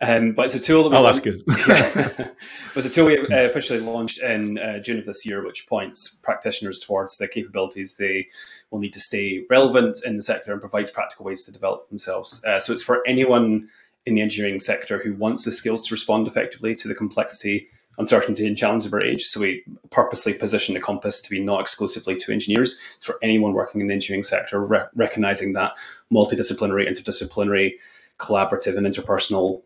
Um, 0.00 0.32
but 0.32 0.46
it's 0.46 0.54
a 0.54 0.60
tool 0.60 0.88
that. 0.88 0.96
Oh, 0.96 1.02
that's 1.02 1.18
good. 1.18 1.42
yeah. 1.68 2.28
it's 2.76 2.86
a 2.86 2.90
tool 2.90 3.06
we 3.06 3.18
uh, 3.18 3.44
officially 3.44 3.80
launched 3.80 4.22
in 4.22 4.58
uh, 4.58 4.78
June 4.78 4.98
of 4.98 5.04
this 5.04 5.26
year, 5.26 5.44
which 5.44 5.66
points 5.66 6.08
practitioners 6.08 6.78
towards 6.80 7.18
the 7.18 7.26
capabilities 7.26 7.96
they 7.96 8.28
will 8.70 8.78
need 8.78 8.92
to 8.92 9.00
stay 9.00 9.44
relevant 9.50 9.98
in 10.06 10.16
the 10.16 10.22
sector 10.22 10.52
and 10.52 10.60
provides 10.60 10.90
practical 10.90 11.24
ways 11.24 11.44
to 11.44 11.52
develop 11.52 11.88
themselves. 11.88 12.44
Uh, 12.44 12.60
so 12.60 12.72
it's 12.72 12.82
for 12.82 13.02
anyone 13.06 13.68
in 14.08 14.14
the 14.14 14.22
engineering 14.22 14.60
sector 14.60 14.98
who 14.98 15.14
wants 15.14 15.44
the 15.44 15.52
skills 15.52 15.86
to 15.86 15.94
respond 15.94 16.26
effectively 16.26 16.74
to 16.74 16.88
the 16.88 16.94
complexity 16.94 17.68
uncertainty 17.98 18.46
and 18.46 18.56
challenge 18.56 18.86
of 18.86 18.94
our 18.94 19.02
age. 19.02 19.24
So 19.24 19.40
we 19.40 19.64
purposely 19.90 20.32
position 20.32 20.74
the 20.74 20.80
compass 20.80 21.20
to 21.20 21.30
be 21.30 21.40
not 21.40 21.60
exclusively 21.60 22.16
to 22.16 22.32
engineers, 22.32 22.80
for 23.00 23.18
anyone 23.22 23.52
working 23.52 23.80
in 23.80 23.88
the 23.88 23.94
engineering 23.94 24.22
sector, 24.22 24.64
re- 24.64 24.84
recognizing 24.94 25.52
that 25.54 25.72
multidisciplinary, 26.12 26.88
interdisciplinary, 26.88 27.72
collaborative, 28.18 28.76
and 28.76 28.86
interpersonal 28.86 29.62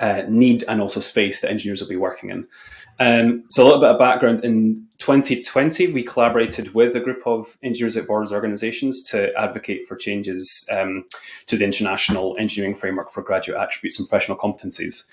uh, 0.00 0.22
need 0.28 0.64
and 0.68 0.80
also 0.80 1.00
space 1.00 1.40
that 1.40 1.50
engineers 1.50 1.80
will 1.80 1.88
be 1.88 1.96
working 1.96 2.30
in. 2.30 2.46
Um, 3.00 3.44
so 3.48 3.62
a 3.62 3.64
little 3.64 3.80
bit 3.80 3.90
of 3.90 3.98
background. 3.98 4.44
In 4.44 4.86
2020, 4.98 5.92
we 5.92 6.02
collaborated 6.02 6.74
with 6.74 6.94
a 6.94 7.00
group 7.00 7.26
of 7.26 7.56
Engineers 7.62 7.96
Without 7.96 8.06
Borders 8.06 8.32
organizations 8.32 9.02
to 9.10 9.34
advocate 9.36 9.88
for 9.88 9.96
changes 9.96 10.68
um, 10.70 11.04
to 11.46 11.56
the 11.56 11.64
International 11.64 12.36
Engineering 12.38 12.76
Framework 12.76 13.10
for 13.10 13.22
Graduate 13.22 13.58
Attributes 13.58 13.98
and 13.98 14.08
Professional 14.08 14.38
Competencies. 14.38 15.10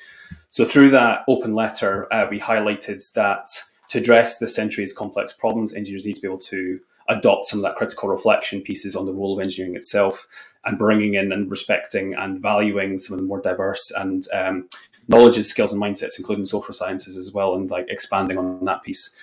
So 0.50 0.66
through 0.66 0.92
that 0.92 1.24
open 1.28 1.56
letter, 1.56 2.12
uh, 2.14 2.28
we 2.30 2.40
highlighted 2.40 3.12
that 3.14 3.48
to 3.90 3.98
address 3.98 4.38
the 4.38 4.48
century's 4.48 4.94
complex 4.94 5.34
problems, 5.34 5.74
engineers 5.74 6.06
need 6.06 6.16
to 6.16 6.22
be 6.22 6.28
able 6.28 6.38
to 6.38 6.80
adopt 7.10 7.48
some 7.48 7.60
of 7.60 7.64
that 7.64 7.76
critical 7.76 8.08
reflection 8.08 8.62
pieces 8.62 8.96
on 8.96 9.06
the 9.06 9.14
role 9.14 9.34
of 9.34 9.44
engineering 9.44 9.76
itself 9.76 10.28
and 10.66 10.78
bringing 10.78 11.16
in 11.16 11.32
and 11.32 11.50
respecting 11.50 12.14
and 12.14 12.42
valuing 12.42 13.00
some 13.00 13.16
of 13.16 13.20
the 13.20 13.28
more 13.28 13.42
diverse 13.42 13.92
and 13.98 14.28
um, 14.34 14.70
knowledges, 15.08 15.50
skills, 15.50 15.74
and 15.74 15.82
mindsets, 15.82 16.18
including 16.18 16.46
social 16.46 16.74
sciences 16.74 17.18
as 17.18 17.34
well, 17.34 17.56
and 17.56 17.72
like 17.72 17.88
expanding 17.90 18.38
on 18.38 18.64
that 18.66 18.84
piece. 18.84 19.16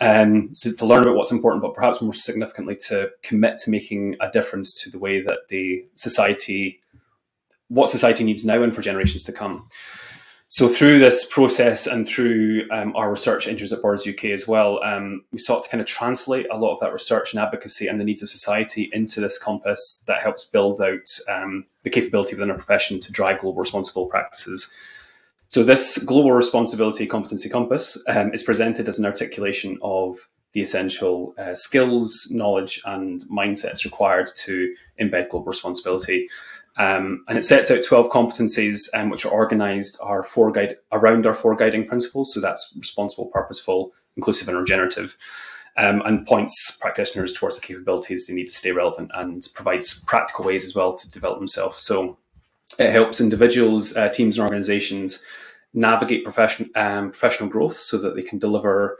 Um, 0.00 0.52
so 0.54 0.72
to 0.72 0.86
learn 0.86 1.02
about 1.02 1.16
what's 1.16 1.32
important, 1.32 1.62
but 1.62 1.74
perhaps 1.74 2.02
more 2.02 2.14
significantly 2.14 2.76
to 2.88 3.10
commit 3.22 3.58
to 3.60 3.70
making 3.70 4.16
a 4.20 4.30
difference 4.30 4.74
to 4.82 4.90
the 4.90 4.98
way 4.98 5.20
that 5.20 5.48
the 5.48 5.84
society, 5.94 6.80
what 7.68 7.90
society 7.90 8.24
needs 8.24 8.44
now 8.44 8.62
and 8.62 8.74
for 8.74 8.82
generations 8.82 9.22
to 9.24 9.32
come. 9.32 9.64
So 10.54 10.68
through 10.68 11.00
this 11.00 11.26
process 11.26 11.88
and 11.88 12.06
through 12.06 12.68
um, 12.70 12.94
our 12.94 13.10
research 13.10 13.48
Engineers 13.48 13.72
Without 13.72 13.82
Borders 13.82 14.06
UK 14.06 14.26
as 14.26 14.46
well, 14.46 14.80
um, 14.84 15.24
we 15.32 15.38
sought 15.40 15.64
to 15.64 15.68
kind 15.68 15.80
of 15.80 15.86
translate 15.88 16.46
a 16.48 16.56
lot 16.56 16.72
of 16.72 16.78
that 16.78 16.92
research 16.92 17.32
and 17.32 17.42
advocacy 17.42 17.88
and 17.88 17.98
the 17.98 18.04
needs 18.04 18.22
of 18.22 18.30
society 18.30 18.88
into 18.92 19.20
this 19.20 19.36
compass 19.36 20.04
that 20.06 20.22
helps 20.22 20.44
build 20.44 20.80
out 20.80 21.18
um, 21.28 21.64
the 21.82 21.90
capability 21.90 22.36
within 22.36 22.52
our 22.52 22.56
profession 22.56 23.00
to 23.00 23.10
drive 23.10 23.40
global 23.40 23.58
responsible 23.58 24.06
practices. 24.06 24.72
So 25.48 25.64
this 25.64 25.98
global 26.04 26.30
responsibility 26.30 27.04
competency 27.04 27.48
compass 27.48 28.00
um, 28.06 28.32
is 28.32 28.44
presented 28.44 28.88
as 28.88 29.00
an 29.00 29.06
articulation 29.06 29.76
of 29.82 30.28
the 30.52 30.60
essential 30.60 31.34
uh, 31.36 31.56
skills, 31.56 32.28
knowledge, 32.30 32.80
and 32.84 33.22
mindsets 33.22 33.84
required 33.84 34.28
to 34.36 34.72
embed 35.00 35.30
global 35.30 35.48
responsibility. 35.48 36.28
Um, 36.76 37.24
and 37.28 37.38
it 37.38 37.44
sets 37.44 37.70
out 37.70 37.84
12 37.84 38.10
competencies 38.10 38.80
um, 38.94 39.08
which 39.10 39.24
are 39.24 39.32
organized 39.32 39.98
our 40.02 40.22
four 40.22 40.50
guide, 40.50 40.76
around 40.92 41.26
our 41.26 41.34
four 41.34 41.54
guiding 41.54 41.86
principles. 41.86 42.34
So 42.34 42.40
that's 42.40 42.72
responsible, 42.76 43.30
purposeful, 43.32 43.92
inclusive, 44.16 44.48
and 44.48 44.58
regenerative. 44.58 45.16
Um, 45.76 46.02
and 46.04 46.24
points 46.24 46.78
practitioners 46.80 47.32
towards 47.32 47.58
the 47.58 47.66
capabilities 47.66 48.28
they 48.28 48.34
need 48.34 48.46
to 48.46 48.52
stay 48.52 48.70
relevant 48.70 49.10
and 49.12 49.44
provides 49.54 50.04
practical 50.04 50.44
ways 50.44 50.64
as 50.64 50.76
well 50.76 50.94
to 50.94 51.10
develop 51.10 51.40
themselves. 51.40 51.84
So 51.84 52.16
it 52.78 52.92
helps 52.92 53.20
individuals, 53.20 53.96
uh, 53.96 54.08
teams, 54.08 54.38
and 54.38 54.44
organizations 54.44 55.26
navigate 55.72 56.22
profession, 56.22 56.70
um, 56.76 57.10
professional 57.10 57.48
growth 57.48 57.76
so 57.76 57.98
that 57.98 58.14
they 58.14 58.22
can 58.22 58.38
deliver 58.38 58.98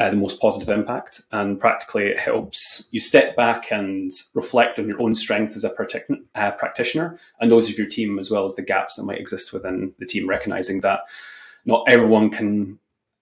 uh, 0.00 0.08
the 0.08 0.16
most 0.16 0.40
positive 0.40 0.70
impact. 0.70 1.20
And 1.30 1.60
practically, 1.60 2.06
it 2.06 2.18
helps 2.18 2.88
you 2.90 2.98
step 2.98 3.36
back 3.36 3.70
and 3.70 4.10
reflect 4.34 4.78
on 4.78 4.88
your 4.88 5.00
own 5.00 5.14
strengths 5.14 5.56
as 5.56 5.62
a 5.62 5.70
partic- 5.70 6.24
uh, 6.34 6.52
practitioner 6.52 7.18
and 7.38 7.50
those 7.50 7.68
of 7.68 7.76
your 7.76 7.86
team, 7.86 8.18
as 8.18 8.30
well 8.30 8.46
as 8.46 8.56
the 8.56 8.62
gaps 8.62 8.96
that 8.96 9.04
might 9.04 9.20
exist 9.20 9.52
within 9.52 9.92
the 9.98 10.06
team, 10.06 10.26
recognizing 10.26 10.80
that 10.80 11.00
not 11.66 11.84
everyone 11.86 12.30
can 12.30 12.78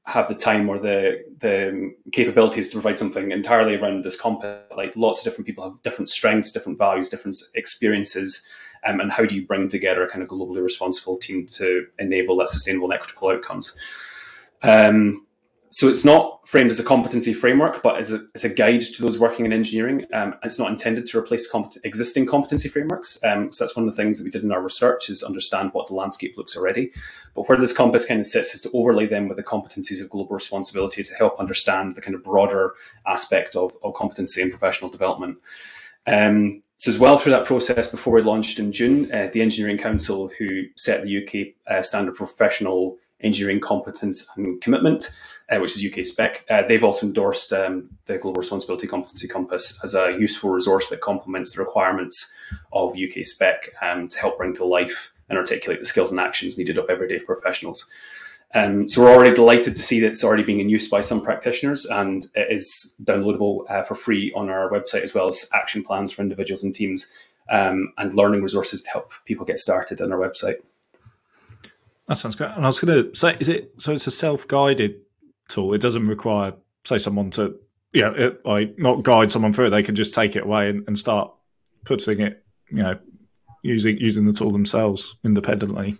have 0.07 0.29
the 0.29 0.35
time 0.35 0.71
or 0.71 0.79
the 0.79 1.23
the 1.39 1.93
capabilities 2.13 2.71
to 2.71 2.77
provide 2.77 2.99
something 2.99 3.33
entirely 3.33 3.75
around 3.75 4.05
this 4.05 4.19
compass. 4.19 4.63
Like 4.75 4.95
lots 4.95 5.19
of 5.19 5.25
different 5.25 5.47
people 5.47 5.65
have 5.65 5.83
different 5.83 6.09
strengths, 6.09 6.53
different 6.53 6.79
values, 6.79 7.09
different 7.09 7.37
experiences. 7.57 8.47
Um, 8.87 9.01
and 9.01 9.11
how 9.11 9.25
do 9.25 9.35
you 9.35 9.45
bring 9.45 9.69
together 9.69 10.05
a 10.05 10.09
kind 10.09 10.23
of 10.23 10.29
globally 10.29 10.63
responsible 10.63 11.19
team 11.19 11.49
to 11.49 11.87
enable 11.99 12.37
that 12.37 12.49
sustainable 12.49 12.89
and 12.91 12.95
equitable 12.95 13.31
outcomes? 13.31 13.77
Um, 14.63 15.27
so 15.71 15.89
it's 15.89 16.05
not 16.05 16.47
framed 16.49 16.71
as 16.71 16.81
a 16.81 16.85
competency 16.85 17.35
framework, 17.35 17.83
but 17.83 17.99
as 17.99 18.13
a, 18.13 18.21
as 18.35 18.43
a 18.43 18.49
guide 18.49 18.81
to 18.81 19.03
those 19.03 19.19
working 19.19 19.45
in 19.45 19.53
engineering. 19.53 20.07
Um, 20.15 20.35
it's 20.43 20.59
not 20.59 20.71
intended 20.71 21.07
to 21.07 21.19
replace 21.19 21.53
existing 21.85 22.27
competency 22.27 22.69
frameworks. 22.69 23.23
Um, 23.23 23.53
so 23.53 23.65
that's 23.65 23.77
one 23.77 23.87
of 23.87 23.91
the 23.95 23.97
things 23.97 24.19
that 24.19 24.25
we 24.25 24.31
did 24.31 24.45
in 24.45 24.53
our 24.53 24.63
research 24.63 25.11
is 25.11 25.23
understand 25.23 25.71
what 25.73 25.89
the 25.89 25.95
landscape 25.95 26.39
looks 26.39 26.57
already. 26.57 26.91
But 27.35 27.49
where 27.49 27.59
this 27.59 27.77
compass 27.77 28.07
kind 28.07 28.21
of 28.21 28.27
sits 28.27 28.55
is 28.55 28.63
to 28.63 28.71
overlay 28.73 29.07
them 29.07 29.29
with 29.29 29.37
the 29.37 29.43
competencies 29.43 30.01
of 30.03 30.09
global 30.09 30.35
responsibility 30.35 31.03
to 31.03 31.15
help 31.15 31.39
understand 31.39 31.95
the 31.95 32.01
kind 32.01 32.15
of 32.15 32.25
broader 32.25 32.73
aspect 33.07 33.55
of, 33.55 33.77
of 33.83 33.95
competency 33.95 34.41
and 34.41 34.51
professional 34.51 34.91
development. 34.91 35.39
Um, 36.07 36.63
so 36.79 36.93
as 36.93 36.99
well 36.99 37.19
through 37.19 37.33
that 37.33 37.45
process, 37.45 37.89
before 37.89 38.15
we 38.15 38.23
launched 38.23 38.59
in 38.59 38.73
June, 38.73 39.13
uh, 39.13 39.29
the 39.33 39.43
Engineering 39.43 39.79
Council, 39.79 40.31
who 40.39 40.63
set 40.77 41.03
the 41.03 41.25
UK 41.25 41.55
uh, 41.67 41.83
standard 41.83 42.15
professional 42.15 42.97
engineering 43.21 43.61
competence 43.61 44.29
and 44.37 44.61
commitment, 44.61 45.11
uh, 45.51 45.59
which 45.59 45.77
is 45.77 45.85
UK 45.85 46.05
spec. 46.05 46.45
Uh, 46.49 46.63
they've 46.63 46.85
also 46.85 47.07
endorsed 47.07 47.53
um, 47.53 47.83
the 48.07 48.19
Global 48.19 48.41
Responsibility 48.41 48.87
Competency 48.87 49.29
Compass 49.29 49.83
as 49.83 49.95
a 49.95 50.17
useful 50.19 50.51
resource 50.51 50.89
that 50.91 51.01
complements 51.01 51.55
the 51.55 51.63
requirements 51.63 52.35
of 52.73 52.97
UK 52.97 53.25
spec 53.25 53.71
um, 53.83 54.09
to 54.09 54.19
help 54.19 54.39
bring 54.39 54.53
to 54.55 54.65
life 54.65 55.13
and 55.29 55.39
articulate 55.39 55.81
the 55.81 55.87
skills 55.87 56.11
and 56.11 56.21
actions 56.21 56.57
needed 56.57 56.79
of 56.79 56.89
everyday 56.89 57.19
professionals. 57.19 57.91
Um, 58.55 58.89
so 58.89 59.03
we're 59.03 59.13
already 59.13 59.35
delighted 59.35 59.77
to 59.77 59.83
see 59.83 60.01
that 60.01 60.09
it's 60.09 60.25
already 60.25 60.43
being 60.43 60.61
in 60.61 60.71
use 60.71 60.89
by 60.89 61.03
some 61.03 61.23
practitioners 61.23 61.85
and 61.85 62.25
it 62.35 62.51
is 62.51 62.97
downloadable 63.03 63.69
uh, 63.69 63.83
for 63.83 63.95
free 63.95 64.33
on 64.35 64.49
our 64.49 64.71
website 64.71 65.03
as 65.03 65.13
well 65.13 65.27
as 65.27 65.51
action 65.53 65.83
plans 65.83 66.13
for 66.13 66.23
individuals 66.23 66.65
and 66.65 66.75
teams 66.75 67.13
um, 67.51 67.93
and 67.99 68.15
learning 68.15 68.43
resources 68.43 68.83
to 68.83 68.91
help 68.91 69.13
people 69.27 69.45
get 69.45 69.59
started 69.59 70.01
on 70.01 70.13
our 70.13 70.19
website. 70.19 70.57
That 72.09 72.17
sounds 72.17 72.37
great. 72.37 72.51
And 72.53 72.65
I 72.65 72.69
was 72.69 72.81
going 72.81 73.05
to 73.05 73.15
say, 73.15 73.37
is 73.39 73.49
it 73.49 73.73
so? 73.77 73.93
It's 73.93 74.07
a 74.07 74.11
self-guided 74.11 74.97
tool. 75.49 75.75
It 75.75 75.81
doesn't 75.81 76.07
require, 76.07 76.55
say, 76.85 76.99
someone 76.99 77.31
to, 77.33 77.57
yeah, 77.93 78.31
like 78.45 78.79
not 78.79 79.03
guide 79.03 79.31
someone 79.31 79.53
through 79.53 79.67
it. 79.67 79.71
They 79.71 79.83
can 79.83 79.95
just 79.95 80.15
take 80.15 80.35
it 80.35 80.45
away 80.45 80.71
and, 80.71 80.85
and 80.87 80.99
start 80.99 81.33
putting 81.85 82.21
it, 82.21 82.43
you 82.71 82.83
know, 82.83 82.99
using 83.63 83.99
using 83.99 84.25
the 84.25 84.33
tool 84.33 84.51
themselves 84.51 85.17
independently. 85.23 85.97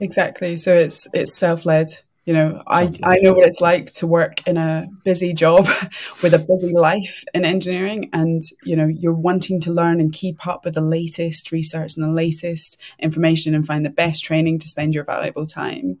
Exactly. 0.00 0.56
So 0.56 0.74
it's 0.74 1.06
it's 1.14 1.32
self 1.32 1.64
led. 1.64 1.88
You 2.24 2.34
know, 2.34 2.62
I, 2.68 2.92
I 3.02 3.16
know 3.16 3.32
what 3.32 3.46
it's 3.46 3.60
like 3.60 3.92
to 3.94 4.06
work 4.06 4.46
in 4.46 4.56
a 4.56 4.86
busy 5.02 5.32
job 5.32 5.66
with 6.22 6.34
a 6.34 6.38
busy 6.38 6.72
life 6.72 7.24
in 7.34 7.44
engineering. 7.44 8.10
And, 8.12 8.42
you 8.62 8.76
know, 8.76 8.86
you're 8.86 9.12
wanting 9.12 9.60
to 9.62 9.72
learn 9.72 9.98
and 9.98 10.12
keep 10.12 10.46
up 10.46 10.64
with 10.64 10.74
the 10.74 10.80
latest 10.80 11.50
research 11.50 11.96
and 11.96 12.06
the 12.06 12.12
latest 12.12 12.80
information 13.00 13.56
and 13.56 13.66
find 13.66 13.84
the 13.84 13.90
best 13.90 14.24
training 14.24 14.60
to 14.60 14.68
spend 14.68 14.94
your 14.94 15.04
valuable 15.04 15.46
time. 15.46 15.98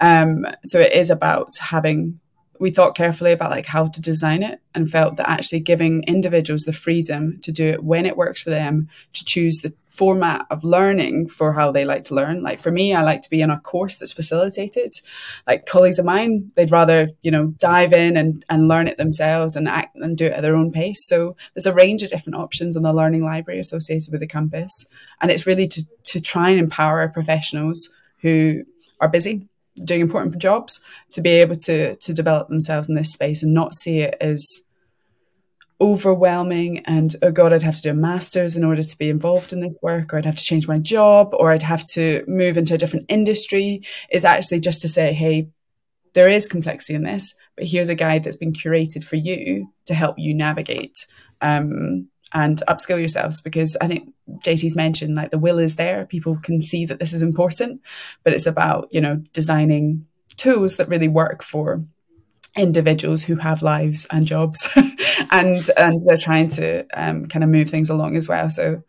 Um, 0.00 0.46
so 0.64 0.80
it 0.80 0.92
is 0.92 1.08
about 1.10 1.56
having 1.58 2.20
we 2.60 2.70
thought 2.70 2.94
carefully 2.94 3.32
about 3.32 3.50
like 3.50 3.66
how 3.66 3.86
to 3.86 4.00
design 4.00 4.42
it 4.42 4.60
and 4.74 4.90
felt 4.90 5.16
that 5.16 5.28
actually 5.28 5.60
giving 5.60 6.02
individuals 6.04 6.62
the 6.62 6.72
freedom 6.72 7.40
to 7.40 7.50
do 7.50 7.68
it 7.68 7.82
when 7.82 8.06
it 8.06 8.16
works 8.16 8.40
for 8.40 8.50
them 8.50 8.88
to 9.12 9.24
choose 9.24 9.60
the 9.60 9.74
format 9.94 10.44
of 10.50 10.64
learning 10.64 11.28
for 11.28 11.52
how 11.52 11.70
they 11.70 11.84
like 11.84 12.04
to 12.04 12.14
learn. 12.14 12.42
Like 12.42 12.60
for 12.60 12.72
me 12.72 12.92
i 12.92 13.02
like 13.02 13.22
to 13.22 13.30
be 13.30 13.40
in 13.40 13.50
a 13.50 13.60
course 13.60 13.98
that's 13.98 14.12
facilitated. 14.12 14.92
Like 15.46 15.66
colleagues 15.66 15.98
of 15.98 16.04
mine 16.04 16.50
they'd 16.56 16.70
rather 16.70 17.08
you 17.22 17.30
know 17.30 17.46
dive 17.58 17.92
in 17.92 18.16
and, 18.16 18.44
and 18.50 18.68
learn 18.68 18.88
it 18.88 18.98
themselves 18.98 19.54
and 19.54 19.68
act 19.68 19.96
and 19.96 20.16
do 20.16 20.26
it 20.26 20.32
at 20.32 20.42
their 20.42 20.56
own 20.56 20.72
pace. 20.72 21.06
So 21.06 21.36
there's 21.54 21.66
a 21.66 21.72
range 21.72 22.02
of 22.02 22.10
different 22.10 22.36
options 22.36 22.76
on 22.76 22.82
the 22.82 22.92
learning 22.92 23.24
library 23.24 23.60
associated 23.60 24.10
with 24.10 24.20
the 24.20 24.26
compass. 24.26 24.72
and 25.20 25.30
it's 25.30 25.46
really 25.46 25.68
to 25.68 25.82
to 26.04 26.20
try 26.20 26.50
and 26.50 26.58
empower 26.58 27.08
professionals 27.08 27.78
who 28.18 28.64
are 29.00 29.08
busy 29.08 29.48
doing 29.84 30.00
important 30.00 30.38
jobs 30.38 30.84
to 31.10 31.20
be 31.20 31.30
able 31.30 31.56
to 31.56 31.94
to 31.96 32.12
develop 32.12 32.48
themselves 32.48 32.88
in 32.88 32.94
this 32.94 33.12
space 33.12 33.42
and 33.42 33.54
not 33.54 33.74
see 33.74 34.00
it 34.00 34.16
as 34.20 34.63
overwhelming 35.80 36.78
and 36.86 37.16
oh 37.22 37.32
god 37.32 37.52
i'd 37.52 37.62
have 37.62 37.76
to 37.76 37.82
do 37.82 37.90
a 37.90 37.94
master's 37.94 38.56
in 38.56 38.64
order 38.64 38.82
to 38.82 38.96
be 38.96 39.10
involved 39.10 39.52
in 39.52 39.60
this 39.60 39.78
work 39.82 40.12
or 40.12 40.18
i'd 40.18 40.24
have 40.24 40.36
to 40.36 40.44
change 40.44 40.68
my 40.68 40.78
job 40.78 41.30
or 41.32 41.50
i'd 41.50 41.62
have 41.62 41.84
to 41.86 42.24
move 42.28 42.56
into 42.56 42.74
a 42.74 42.78
different 42.78 43.06
industry 43.08 43.82
is 44.10 44.24
actually 44.24 44.60
just 44.60 44.80
to 44.80 44.88
say 44.88 45.12
hey 45.12 45.48
there 46.12 46.28
is 46.28 46.46
complexity 46.46 46.94
in 46.94 47.02
this 47.02 47.34
but 47.56 47.66
here's 47.66 47.88
a 47.88 47.94
guide 47.94 48.22
that's 48.22 48.36
been 48.36 48.52
curated 48.52 49.02
for 49.02 49.16
you 49.16 49.68
to 49.84 49.94
help 49.94 50.16
you 50.18 50.32
navigate 50.32 51.06
um, 51.40 52.08
and 52.34 52.62
upskill 52.68 52.98
yourselves 52.98 53.40
because 53.40 53.76
I 53.80 53.86
think 53.86 54.12
JT's 54.44 54.74
mentioned 54.74 55.14
like 55.14 55.30
the 55.30 55.38
will 55.38 55.58
is 55.58 55.76
there. 55.76 56.04
People 56.04 56.36
can 56.42 56.60
see 56.60 56.84
that 56.86 56.98
this 56.98 57.12
is 57.12 57.22
important, 57.22 57.80
but 58.24 58.32
it's 58.32 58.46
about, 58.46 58.88
you 58.90 59.00
know, 59.00 59.22
designing 59.32 60.06
tools 60.36 60.76
that 60.76 60.88
really 60.88 61.08
work 61.08 61.42
for 61.42 61.84
individuals 62.56 63.24
who 63.24 63.36
have 63.36 63.62
lives 63.62 64.06
and 64.10 64.26
jobs 64.26 64.68
and 65.30 65.68
and 65.76 66.00
they're 66.04 66.16
trying 66.16 66.48
to 66.48 66.86
um, 66.94 67.26
kind 67.26 67.42
of 67.42 67.50
move 67.50 67.68
things 67.68 67.90
along 67.90 68.16
as 68.16 68.28
well. 68.28 68.48
So 68.48 68.82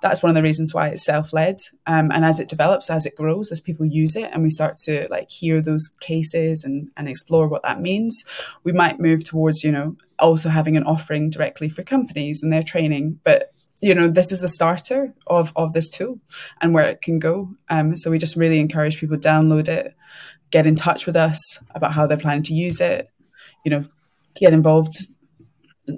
that's 0.00 0.22
one 0.22 0.30
of 0.30 0.34
the 0.34 0.42
reasons 0.42 0.74
why 0.74 0.88
it's 0.88 1.04
self-led. 1.04 1.56
Um, 1.86 2.10
and 2.10 2.24
as 2.24 2.40
it 2.40 2.48
develops 2.48 2.90
as 2.90 3.06
it 3.06 3.16
grows 3.16 3.52
as 3.52 3.60
people 3.60 3.86
use 3.86 4.16
it 4.16 4.30
and 4.32 4.42
we 4.42 4.50
start 4.50 4.76
to 4.78 5.06
like 5.10 5.30
hear 5.30 5.62
those 5.62 5.88
cases 6.00 6.64
and 6.64 6.90
and 6.96 7.08
explore 7.08 7.48
what 7.48 7.62
that 7.62 7.80
means 7.80 8.24
we 8.64 8.72
might 8.72 9.00
move 9.00 9.24
towards 9.24 9.62
you 9.62 9.70
know 9.70 9.96
also 10.18 10.48
having 10.48 10.76
an 10.76 10.84
offering 10.84 11.30
directly 11.30 11.68
for 11.68 11.82
companies 11.82 12.42
and 12.42 12.52
their 12.52 12.62
training. 12.62 13.20
But 13.22 13.50
you 13.80 13.94
know 13.94 14.08
this 14.08 14.32
is 14.32 14.40
the 14.40 14.48
starter 14.48 15.14
of 15.28 15.52
of 15.54 15.72
this 15.72 15.88
tool 15.88 16.20
and 16.60 16.74
where 16.74 16.88
it 16.88 17.02
can 17.02 17.20
go. 17.20 17.50
Um, 17.68 17.96
so 17.96 18.10
we 18.10 18.18
just 18.18 18.36
really 18.36 18.58
encourage 18.58 18.98
people 18.98 19.16
download 19.16 19.68
it 19.68 19.94
get 20.52 20.66
in 20.66 20.76
touch 20.76 21.06
with 21.06 21.16
us 21.16 21.64
about 21.74 21.92
how 21.92 22.06
they're 22.06 22.18
planning 22.18 22.42
to 22.44 22.54
use 22.54 22.80
it 22.80 23.10
you 23.64 23.70
know, 23.70 23.84
get 24.34 24.52
involved, 24.52 24.96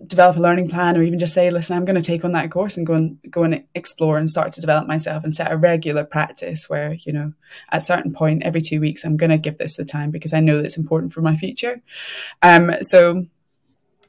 develop 0.06 0.37
a 0.37 0.40
learning 0.40 0.68
plan, 0.68 0.97
or 0.97 1.02
even 1.02 1.18
just 1.18 1.35
say, 1.35 1.50
listen, 1.50 1.76
I'm 1.76 1.85
going 1.85 2.00
to 2.00 2.02
take 2.02 2.25
on 2.25 2.33
that 2.33 2.50
course 2.50 2.76
and 2.76 2.87
go 2.87 2.94
and 2.94 3.18
go 3.30 3.42
and 3.44 3.64
explore 3.75 4.18
and 4.18 4.28
start 4.28 4.52
to 4.52 4.61
develop 4.61 4.87
myself 4.87 5.25
and 5.25 5.35
set 5.35 5.52
a 5.52 5.56
regular 5.56 6.04
practice 6.04 6.68
where, 6.68 6.94
you 6.94 7.12
know, 7.12 7.33
at 7.71 7.78
a 7.78 7.80
certain 7.80 8.12
point 8.12 8.42
every 8.42 8.61
two 8.61 8.80
weeks, 8.80 9.04
I'm 9.04 9.16
going 9.16 9.30
to 9.30 9.38
give 9.38 9.59
this 9.59 9.76
the 9.76 9.85
time 9.85 10.11
because 10.11 10.33
I 10.33 10.40
know 10.40 10.59
it's 10.59 10.78
important 10.78 11.12
for 11.12 11.21
my 11.21 11.37
future. 11.37 11.83
Um, 12.42 12.73
so 12.83 13.26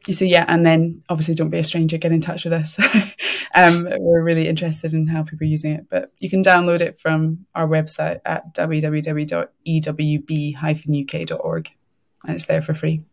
you 0.08 0.14
see, 0.14 0.30
yeah, 0.30 0.46
and 0.48 0.64
then 0.66 1.04
obviously 1.10 1.36
don't 1.36 1.50
be 1.50 1.58
a 1.58 1.64
stranger, 1.64 1.98
get 1.98 2.12
in 2.12 2.22
touch 2.22 2.46
with 2.46 2.54
us. 2.54 2.78
um, 3.56 3.88
we're 3.98 4.22
really 4.22 4.48
interested 4.48 4.94
in 4.94 5.08
how 5.08 5.24
people 5.24 5.46
are 5.46 5.50
using 5.50 5.74
it, 5.74 5.88
but 5.90 6.12
you 6.20 6.30
can 6.30 6.44
download 6.44 6.82
it 6.82 7.00
from 7.00 7.48
our 7.56 7.68
website 7.68 8.22
at 8.24 8.54
www.ewb-uk.org 8.54 9.32
and 12.26 12.36
it's 12.36 12.46
there 12.46 12.62
for 12.62 12.74
free. 12.74 13.04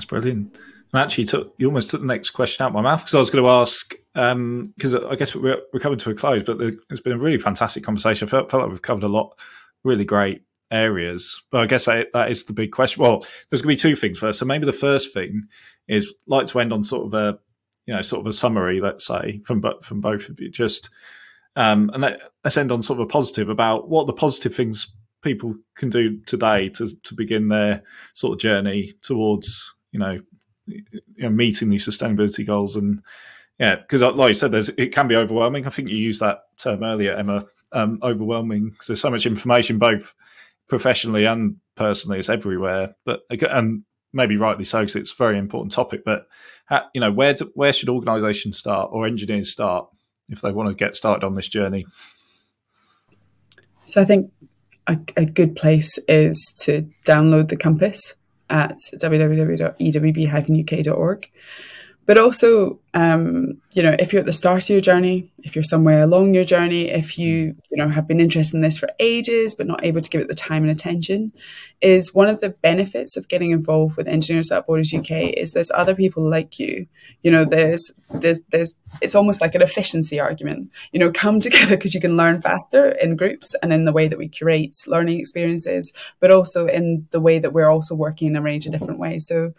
That's 0.00 0.06
brilliant. 0.06 0.58
And 0.92 1.02
actually, 1.02 1.26
took, 1.26 1.54
you 1.58 1.66
almost 1.66 1.90
took 1.90 2.00
the 2.00 2.06
next 2.06 2.30
question 2.30 2.64
out 2.64 2.68
of 2.68 2.72
my 2.72 2.80
mouth 2.80 3.00
because 3.00 3.14
I 3.14 3.18
was 3.18 3.28
going 3.28 3.44
to 3.44 3.50
ask 3.50 3.94
because 4.14 4.94
um, 4.94 5.06
I 5.10 5.14
guess 5.14 5.34
we're, 5.34 5.60
we're 5.72 5.80
coming 5.80 5.98
to 5.98 6.10
a 6.10 6.14
close, 6.14 6.42
but 6.42 6.58
it's 6.88 7.02
been 7.02 7.12
a 7.12 7.18
really 7.18 7.36
fantastic 7.36 7.84
conversation. 7.84 8.26
I 8.26 8.30
felt, 8.30 8.50
felt 8.50 8.62
like 8.62 8.70
we've 8.70 8.80
covered 8.80 9.04
a 9.04 9.08
lot, 9.08 9.38
really 9.84 10.06
great 10.06 10.42
areas. 10.70 11.42
But 11.50 11.60
I 11.60 11.66
guess 11.66 11.84
that, 11.84 12.08
that 12.14 12.30
is 12.30 12.44
the 12.44 12.54
big 12.54 12.72
question. 12.72 13.02
Well, 13.02 13.20
there's 13.50 13.60
going 13.60 13.76
to 13.76 13.84
be 13.84 13.90
two 13.90 13.94
things 13.94 14.18
first. 14.18 14.38
So 14.38 14.46
maybe 14.46 14.64
the 14.64 14.72
first 14.72 15.12
thing 15.12 15.42
is 15.86 16.14
like 16.26 16.46
to 16.46 16.60
end 16.60 16.72
on 16.72 16.82
sort 16.82 17.06
of 17.06 17.14
a 17.14 17.38
you 17.86 17.94
know 17.94 18.00
sort 18.00 18.20
of 18.20 18.26
a 18.26 18.32
summary, 18.32 18.80
let's 18.80 19.06
say 19.06 19.42
from 19.44 19.62
from 19.82 20.00
both 20.00 20.30
of 20.30 20.40
you. 20.40 20.48
Just 20.48 20.88
um, 21.56 21.90
and 21.92 22.02
let, 22.02 22.20
us 22.42 22.56
end 22.56 22.72
on 22.72 22.80
sort 22.80 22.98
of 23.00 23.04
a 23.04 23.08
positive 23.08 23.50
about 23.50 23.90
what 23.90 24.06
the 24.06 24.14
positive 24.14 24.54
things 24.54 24.86
people 25.22 25.54
can 25.76 25.90
do 25.90 26.18
today 26.22 26.70
to 26.70 26.88
to 27.02 27.14
begin 27.14 27.48
their 27.48 27.82
sort 28.14 28.32
of 28.32 28.40
journey 28.40 28.94
towards 29.02 29.74
you 29.92 29.98
know, 29.98 30.20
you 30.66 30.82
know 31.18 31.30
meeting 31.30 31.68
these 31.68 31.86
sustainability 31.86 32.46
goals 32.46 32.76
and 32.76 33.02
yeah 33.58 33.76
because 33.76 34.02
like 34.02 34.28
you 34.28 34.34
said 34.34 34.50
there's 34.50 34.68
it 34.70 34.92
can 34.92 35.08
be 35.08 35.16
overwhelming. 35.16 35.66
I 35.66 35.70
think 35.70 35.88
you 35.88 35.96
used 35.96 36.20
that 36.20 36.40
term 36.56 36.82
earlier 36.82 37.14
emma 37.14 37.44
um, 37.72 37.98
overwhelming. 38.02 38.76
There's 38.86 39.00
so 39.00 39.10
much 39.10 39.26
information 39.26 39.78
both 39.78 40.14
professionally 40.68 41.24
and 41.24 41.56
personally 41.74 42.18
it's 42.18 42.28
everywhere. 42.28 42.94
But 43.04 43.22
and 43.30 43.84
maybe 44.12 44.36
rightly 44.36 44.64
so 44.64 44.80
because 44.80 44.96
it's 44.96 45.12
a 45.12 45.16
very 45.16 45.38
important 45.38 45.72
topic 45.72 46.02
but 46.04 46.26
you 46.94 47.00
know 47.00 47.12
where 47.12 47.34
do, 47.34 47.50
where 47.54 47.72
should 47.72 47.88
organizations 47.88 48.58
start 48.58 48.90
or 48.92 49.06
engineers 49.06 49.50
start 49.50 49.88
if 50.28 50.40
they 50.40 50.52
want 50.52 50.68
to 50.68 50.74
get 50.74 50.96
started 50.96 51.24
on 51.24 51.34
this 51.34 51.48
journey? 51.48 51.86
So 53.86 54.00
i 54.00 54.04
think 54.04 54.32
a, 54.86 54.98
a 55.16 55.24
good 55.26 55.54
place 55.56 55.98
is 56.08 56.54
to 56.60 56.88
download 57.04 57.48
the 57.48 57.56
compass 57.56 58.14
at 58.50 58.78
www.ewb-uk.org 58.94 59.80
but 62.10 62.18
also 62.18 62.76
um, 62.94 63.56
you 63.72 63.84
know 63.84 63.94
if 64.00 64.12
you're 64.12 64.18
at 64.18 64.26
the 64.26 64.32
start 64.32 64.64
of 64.64 64.68
your 64.68 64.80
journey 64.80 65.30
if 65.44 65.54
you're 65.54 65.62
somewhere 65.62 66.02
along 66.02 66.34
your 66.34 66.44
journey 66.44 66.88
if 66.88 67.16
you 67.16 67.54
you 67.70 67.76
know 67.76 67.88
have 67.88 68.08
been 68.08 68.18
interested 68.18 68.56
in 68.56 68.62
this 68.62 68.76
for 68.76 68.90
ages 68.98 69.54
but 69.54 69.68
not 69.68 69.84
able 69.84 70.00
to 70.00 70.10
give 70.10 70.20
it 70.20 70.26
the 70.26 70.34
time 70.34 70.64
and 70.64 70.72
attention 70.72 71.32
is 71.80 72.12
one 72.12 72.26
of 72.26 72.40
the 72.40 72.48
benefits 72.48 73.16
of 73.16 73.28
getting 73.28 73.52
involved 73.52 73.96
with 73.96 74.08
engineers 74.08 74.50
without 74.50 74.66
borders 74.66 74.92
uk 74.92 75.08
is 75.08 75.52
there's 75.52 75.70
other 75.70 75.94
people 75.94 76.28
like 76.28 76.58
you. 76.58 76.84
You 77.22 77.30
know 77.30 77.44
there's 77.44 77.92
there's 78.12 78.40
there's 78.50 78.76
it's 79.00 79.14
almost 79.14 79.40
like 79.40 79.54
an 79.54 79.62
efficiency 79.62 80.18
argument. 80.18 80.68
You 80.90 80.98
know 80.98 81.12
come 81.12 81.38
together 81.40 81.76
because 81.76 81.94
you 81.94 82.00
can 82.00 82.16
learn 82.16 82.42
faster 82.42 82.88
in 82.88 83.14
groups 83.14 83.54
and 83.62 83.72
in 83.72 83.84
the 83.84 83.92
way 83.92 84.08
that 84.08 84.18
we 84.18 84.26
curate 84.26 84.74
learning 84.88 85.20
experiences 85.20 85.92
but 86.18 86.32
also 86.32 86.66
in 86.66 87.06
the 87.12 87.20
way 87.20 87.38
that 87.38 87.52
we're 87.52 87.70
also 87.70 87.94
working 87.94 88.26
in 88.26 88.34
a 88.34 88.42
range 88.42 88.66
of 88.66 88.72
different 88.72 88.98
ways. 88.98 89.28
So 89.28 89.52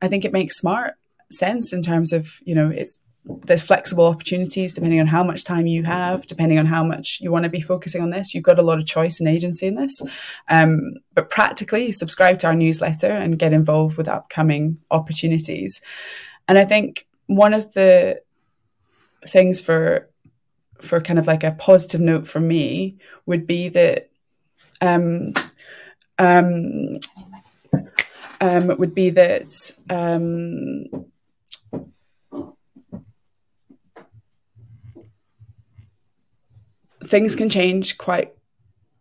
i 0.00 0.06
think 0.06 0.24
it 0.24 0.32
makes 0.32 0.56
smart 0.56 0.94
sense 1.30 1.72
in 1.72 1.82
terms 1.82 2.12
of 2.12 2.40
you 2.44 2.54
know 2.54 2.70
it's 2.70 3.00
there's 3.44 3.62
flexible 3.62 4.06
opportunities 4.06 4.72
depending 4.72 5.00
on 5.00 5.06
how 5.06 5.22
much 5.22 5.44
time 5.44 5.66
you 5.66 5.84
have, 5.84 6.26
depending 6.26 6.58
on 6.58 6.66
how 6.66 6.82
much 6.82 7.18
you 7.20 7.30
want 7.30 7.44
to 7.44 7.50
be 7.50 7.60
focusing 7.60 8.02
on 8.02 8.10
this. 8.10 8.34
You've 8.34 8.44
got 8.44 8.58
a 8.58 8.62
lot 8.62 8.78
of 8.78 8.86
choice 8.86 9.20
and 9.20 9.28
agency 9.28 9.66
in 9.66 9.74
this. 9.74 10.02
Um, 10.48 10.94
but 11.14 11.28
practically, 11.28 11.92
subscribe 11.92 12.38
to 12.40 12.46
our 12.46 12.54
newsletter 12.54 13.10
and 13.10 13.38
get 13.38 13.52
involved 13.52 13.96
with 13.96 14.08
upcoming 14.08 14.78
opportunities. 14.90 15.80
And 16.46 16.58
I 16.58 16.64
think 16.64 17.06
one 17.26 17.52
of 17.52 17.72
the 17.74 18.22
things 19.26 19.60
for 19.60 20.08
for 20.80 21.00
kind 21.00 21.18
of 21.18 21.26
like 21.26 21.42
a 21.42 21.52
positive 21.52 22.00
note 22.00 22.26
for 22.26 22.40
me 22.40 22.96
would 23.26 23.46
be 23.46 23.68
that 23.68 24.10
um, 24.80 25.34
um, 26.18 26.94
um, 28.40 28.68
would 28.78 28.94
be 28.94 29.10
that 29.10 29.52
things 37.08 37.34
can 37.34 37.48
change 37.48 37.98
quite 37.98 38.34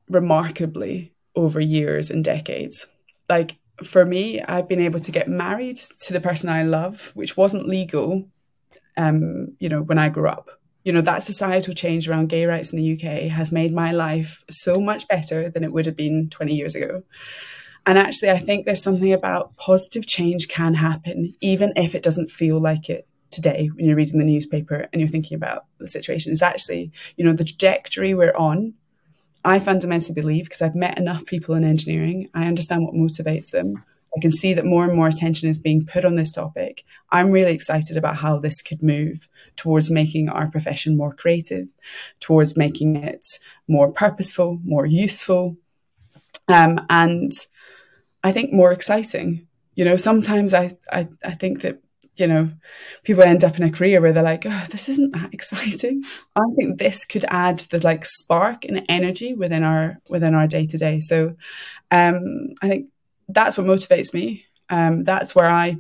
remarkably 0.10 1.14
over 1.36 1.60
years 1.60 2.10
and 2.10 2.24
decades. 2.24 2.88
Like 3.30 3.58
for 3.84 4.06
me, 4.06 4.42
I've 4.42 4.68
been 4.68 4.82
able 4.82 5.00
to 5.00 5.12
get 5.12 5.28
married 5.28 5.78
to 5.78 6.14
the 6.14 6.22
person 6.22 6.50
I 6.50 6.64
love, 6.64 7.12
which 7.14 7.38
wasn't 7.38 7.68
legal, 7.68 8.28
um, 8.96 9.56
you 9.60 9.70
know, 9.70 9.82
when 9.82 10.00
I 10.00 10.10
grew 10.10 10.30
up. 10.30 10.50
You 10.84 10.94
know, 10.94 11.02
that 11.02 11.24
societal 11.24 11.74
change 11.74 12.08
around 12.08 12.30
gay 12.30 12.46
rights 12.46 12.72
in 12.72 12.80
the 12.80 12.94
UK 12.94 13.30
has 13.30 13.52
made 13.52 13.74
my 13.74 13.92
life 13.92 14.44
so 14.50 14.80
much 14.80 15.08
better 15.10 15.50
than 15.50 15.66
it 15.66 15.74
would 15.74 15.86
have 15.86 15.98
been 15.98 16.30
20 16.30 16.56
years 16.56 16.76
ago. 16.76 17.04
And 17.86 17.98
actually, 17.98 18.32
I 18.32 18.40
think 18.40 18.66
there's 18.66 18.82
something 18.82 19.14
about 19.14 19.56
positive 19.58 20.08
change 20.08 20.48
can 20.48 20.74
happen, 20.74 21.34
even 21.42 21.74
if 21.76 21.94
it 21.94 22.04
doesn't 22.04 22.30
feel 22.30 22.60
like 22.60 22.90
it 22.90 23.08
today 23.30 23.70
when 23.74 23.86
you're 23.86 23.96
reading 23.96 24.20
the 24.20 24.26
newspaper 24.26 24.88
and 24.92 25.00
you're 25.00 25.10
thinking 25.10 25.36
about 25.36 25.66
the 25.80 25.88
situation 25.88 26.32
is 26.32 26.42
actually, 26.42 26.92
you 27.16 27.26
know, 27.26 27.34
the 27.34 27.44
trajectory 27.44 28.14
we're 28.14 28.36
on. 28.36 28.74
I 29.46 29.60
fundamentally 29.60 30.14
believe, 30.14 30.46
because 30.46 30.62
I've 30.62 30.76
met 30.76 30.98
enough 30.98 31.26
people 31.26 31.56
in 31.56 31.64
engineering, 31.64 32.30
I 32.34 32.48
understand 32.48 32.84
what 32.84 32.96
motivates 32.96 33.52
them. 33.52 33.84
I 34.16 34.20
can 34.20 34.32
see 34.32 34.54
that 34.54 34.66
more 34.66 34.84
and 34.84 34.96
more 34.96 35.08
attention 35.08 35.48
is 35.48 35.60
being 35.60 35.86
put 35.86 36.04
on 36.04 36.16
this 36.16 36.32
topic. 36.32 36.84
I'm 37.12 37.32
really 37.32 37.52
excited 37.52 37.98
about 37.98 38.18
how 38.18 38.40
this 38.40 38.62
could 38.62 38.82
move 38.82 39.30
towards 39.56 39.92
making 39.92 40.28
our 40.28 40.50
profession 40.50 40.98
more 40.98 41.14
creative, 41.14 41.68
towards 42.20 42.58
making 42.58 42.96
it 42.96 43.26
more 43.68 43.92
purposeful, 43.92 44.60
more 44.64 44.86
useful, 44.86 45.58
um, 46.48 46.86
and 46.90 47.32
I 48.24 48.32
think 48.32 48.52
more 48.52 48.72
exciting. 48.72 49.48
You 49.76 49.86
know, 49.86 49.96
sometimes 49.96 50.54
I, 50.54 50.78
I, 50.92 51.08
I 51.24 51.32
think 51.32 51.62
that 51.62 51.82
you 52.20 52.28
know, 52.28 52.50
people 53.04 53.24
end 53.24 53.44
up 53.44 53.58
in 53.58 53.64
a 53.64 53.72
career 53.72 54.02
where 54.02 54.14
they're 54.14 54.24
like, 54.24 54.46
oh, 54.46 54.64
this 54.70 54.90
isn't 54.90 55.12
that 55.12 55.34
exciting. 55.34 56.04
I 56.36 56.44
think 56.56 56.78
this 56.78 57.06
could 57.06 57.26
add 57.30 57.60
the 57.60 57.80
like 57.80 58.06
spark 58.06 58.66
and 58.66 58.86
energy 58.90 59.34
within 59.34 59.64
our 59.64 60.00
within 60.10 60.34
our 60.34 60.48
day 60.48 60.66
to 60.66 60.78
day. 60.78 61.00
So 61.00 61.36
um, 61.92 62.50
I 62.62 62.68
think 62.68 62.88
that's 63.28 63.58
what 63.58 63.68
motivates 63.68 64.14
me. 64.14 64.46
Um, 64.70 65.04
that's 65.04 65.36
where 65.36 65.50
I 65.50 65.78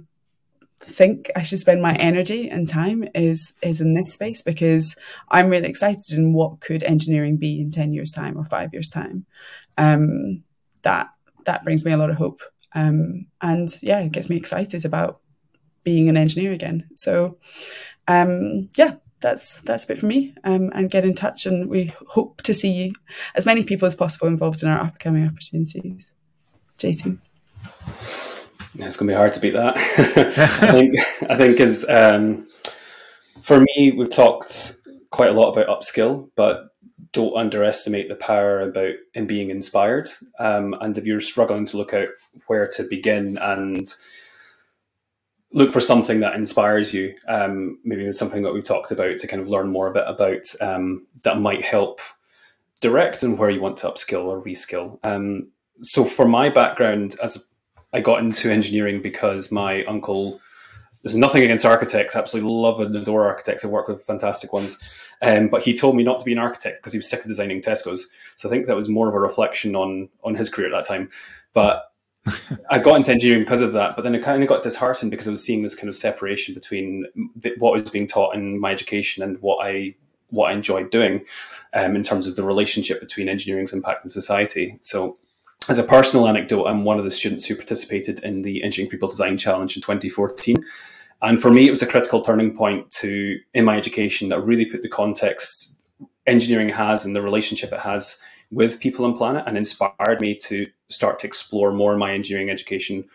think 0.79 1.31
I 1.35 1.43
should 1.43 1.59
spend 1.59 1.81
my 1.81 1.95
energy 1.95 2.49
and 2.49 2.67
time 2.67 3.07
is 3.15 3.53
is 3.61 3.81
in 3.81 3.93
this 3.93 4.13
space 4.13 4.41
because 4.41 4.95
I'm 5.29 5.49
really 5.49 5.67
excited 5.67 6.17
in 6.17 6.33
what 6.33 6.59
could 6.61 6.83
engineering 6.83 7.37
be 7.37 7.59
in 7.59 7.71
10 7.71 7.93
years 7.93 8.11
time 8.11 8.37
or 8.37 8.45
5 8.45 8.73
years 8.73 8.89
time. 8.89 9.25
Um, 9.77 10.43
that 10.83 11.09
that 11.45 11.63
brings 11.63 11.83
me 11.83 11.91
a 11.91 11.97
lot 11.97 12.09
of 12.09 12.17
hope. 12.17 12.41
Um, 12.73 13.27
and 13.41 13.69
yeah, 13.81 13.99
it 13.99 14.11
gets 14.11 14.29
me 14.29 14.35
excited 14.35 14.85
about 14.85 15.21
being 15.87 16.09
an 16.09 16.17
engineer 16.17 16.51
again. 16.51 16.83
So, 16.95 17.37
um, 18.09 18.67
yeah, 18.75 18.95
that's 19.21 19.61
that's 19.61 19.85
a 19.85 19.87
bit 19.87 19.97
for 19.97 20.05
me. 20.05 20.35
Um, 20.43 20.69
and 20.75 20.91
get 20.91 21.05
in 21.05 21.15
touch, 21.15 21.45
and 21.45 21.69
we 21.69 21.93
hope 22.09 22.41
to 22.41 22.53
see 22.53 22.91
as 23.35 23.45
many 23.45 23.63
people 23.63 23.85
as 23.85 23.95
possible 23.95 24.27
involved 24.27 24.63
in 24.63 24.67
our 24.67 24.81
upcoming 24.81 25.25
opportunities. 25.25 26.11
Jason. 26.77 27.21
Yeah, 28.75 28.87
it's 28.87 28.97
going 28.97 29.07
to 29.07 29.13
be 29.13 29.15
hard 29.15 29.31
to 29.31 29.39
beat 29.39 29.53
that. 29.53 29.77
I 30.61 30.71
think 30.73 30.99
I 31.29 31.35
think 31.37 31.61
as 31.61 31.87
um, 31.87 32.49
for 33.43 33.61
me, 33.61 33.93
we've 33.97 34.09
talked 34.09 34.81
quite 35.09 35.29
a 35.29 35.39
lot 35.39 35.53
about 35.53 35.69
upskill, 35.69 36.31
but 36.35 36.67
don't 37.13 37.37
underestimate 37.37 38.09
the 38.09 38.15
power 38.15 38.59
about 38.59 38.95
in 39.13 39.25
being 39.25 39.51
inspired. 39.51 40.09
Um, 40.37 40.75
and 40.81 40.97
if 40.97 41.05
you're 41.05 41.21
struggling 41.21 41.65
to 41.67 41.77
look 41.77 41.93
out 41.93 42.09
where 42.47 42.67
to 42.75 42.83
begin 42.83 43.37
and 43.37 43.87
look 45.53 45.71
for 45.71 45.81
something 45.81 46.19
that 46.19 46.35
inspires 46.35 46.93
you. 46.93 47.15
Um, 47.27 47.79
maybe 47.83 48.11
something 48.11 48.43
that 48.43 48.53
we've 48.53 48.63
talked 48.63 48.91
about 48.91 49.17
to 49.19 49.27
kind 49.27 49.41
of 49.41 49.49
learn 49.49 49.69
more 49.69 49.87
a 49.87 49.93
bit 49.93 50.03
about 50.05 50.43
um, 50.61 51.07
that 51.23 51.39
might 51.39 51.63
help 51.63 52.01
direct 52.79 53.23
and 53.23 53.37
where 53.37 53.49
you 53.49 53.61
want 53.61 53.77
to 53.77 53.87
upskill 53.87 54.25
or 54.25 54.43
reskill. 54.43 54.99
Um, 55.05 55.49
so 55.81 56.03
for 56.03 56.27
my 56.27 56.49
background, 56.49 57.15
as 57.23 57.51
I 57.93 58.01
got 58.01 58.19
into 58.19 58.51
engineering 58.51 59.01
because 59.01 59.51
my 59.51 59.83
uncle. 59.85 60.39
There's 61.03 61.15
nothing 61.15 61.43
against 61.43 61.65
architects. 61.65 62.15
Absolutely 62.15 62.51
love 62.51 62.81
and 62.81 62.95
adore 62.95 63.25
architects. 63.25 63.63
I 63.63 63.69
work 63.69 63.87
with 63.87 64.03
fantastic 64.03 64.51
ones. 64.51 64.77
Um, 65.21 65.47
but 65.47 65.61
he 65.61 65.75
told 65.75 65.95
me 65.95 66.03
not 66.03 66.19
to 66.19 66.25
be 66.25 66.33
an 66.33 66.37
architect 66.37 66.81
because 66.81 66.91
he 66.91 66.99
was 66.99 67.09
sick 67.09 67.21
of 67.21 67.27
designing 67.27 67.61
Tesco's. 67.61 68.09
So 68.35 68.49
I 68.49 68.51
think 68.51 68.65
that 68.65 68.75
was 68.75 68.89
more 68.89 69.07
of 69.07 69.13
a 69.13 69.19
reflection 69.19 69.75
on 69.75 70.09
on 70.23 70.35
his 70.35 70.49
career 70.49 70.67
at 70.67 70.77
that 70.77 70.87
time. 70.87 71.09
But 71.53 71.86
I 72.69 72.79
got 72.79 72.95
into 72.95 73.11
engineering 73.11 73.43
because 73.43 73.61
of 73.61 73.73
that, 73.73 73.95
but 73.95 74.03
then 74.03 74.15
I 74.15 74.19
kind 74.19 74.41
of 74.41 74.49
got 74.49 74.63
disheartened 74.63 75.11
because 75.11 75.27
I 75.27 75.31
was 75.31 75.43
seeing 75.43 75.63
this 75.63 75.75
kind 75.75 75.89
of 75.89 75.95
separation 75.95 76.53
between 76.53 77.05
what 77.57 77.73
was 77.73 77.89
being 77.89 78.07
taught 78.07 78.35
in 78.35 78.59
my 78.59 78.71
education 78.71 79.23
and 79.23 79.41
what 79.41 79.65
I 79.65 79.95
what 80.29 80.51
I 80.51 80.53
enjoyed 80.53 80.91
doing, 80.91 81.25
um, 81.73 81.95
in 81.95 82.03
terms 82.03 82.27
of 82.27 82.35
the 82.35 82.43
relationship 82.43 82.99
between 82.99 83.29
engineering's 83.29 83.71
impact 83.73 84.03
on 84.03 84.09
society. 84.09 84.77
So, 84.81 85.17
as 85.69 85.77
a 85.77 85.83
personal 85.83 86.27
anecdote, 86.27 86.65
I'm 86.65 86.83
one 86.83 86.97
of 86.97 87.05
the 87.05 87.11
students 87.11 87.45
who 87.45 87.55
participated 87.55 88.23
in 88.23 88.41
the 88.41 88.63
Engineering 88.63 88.89
People 88.89 89.09
Design 89.09 89.37
Challenge 89.37 89.75
in 89.75 89.81
2014. 89.81 90.55
And 91.21 91.41
for 91.41 91.51
me, 91.51 91.67
it 91.67 91.71
was 91.71 91.81
a 91.81 91.87
critical 91.87 92.21
turning 92.21 92.55
point 92.55 92.89
to 92.91 93.39
in 93.53 93.65
my 93.65 93.77
education 93.77 94.29
that 94.29 94.41
really 94.41 94.65
put 94.65 94.81
the 94.81 94.89
context 94.89 95.79
engineering 96.25 96.69
has 96.69 97.05
and 97.05 97.15
the 97.15 97.21
relationship 97.21 97.71
it 97.71 97.79
has 97.79 98.21
with 98.51 98.79
people 98.79 99.05
and 99.05 99.17
planet 99.17 99.43
and 99.45 99.57
inspired 99.57 100.21
me 100.21 100.35
to 100.35 100.67
start 100.89 101.19
to 101.19 101.27
explore 101.27 101.71
more 101.71 101.97
my 101.97 102.13
engineering 102.13 102.49
education 102.49 103.05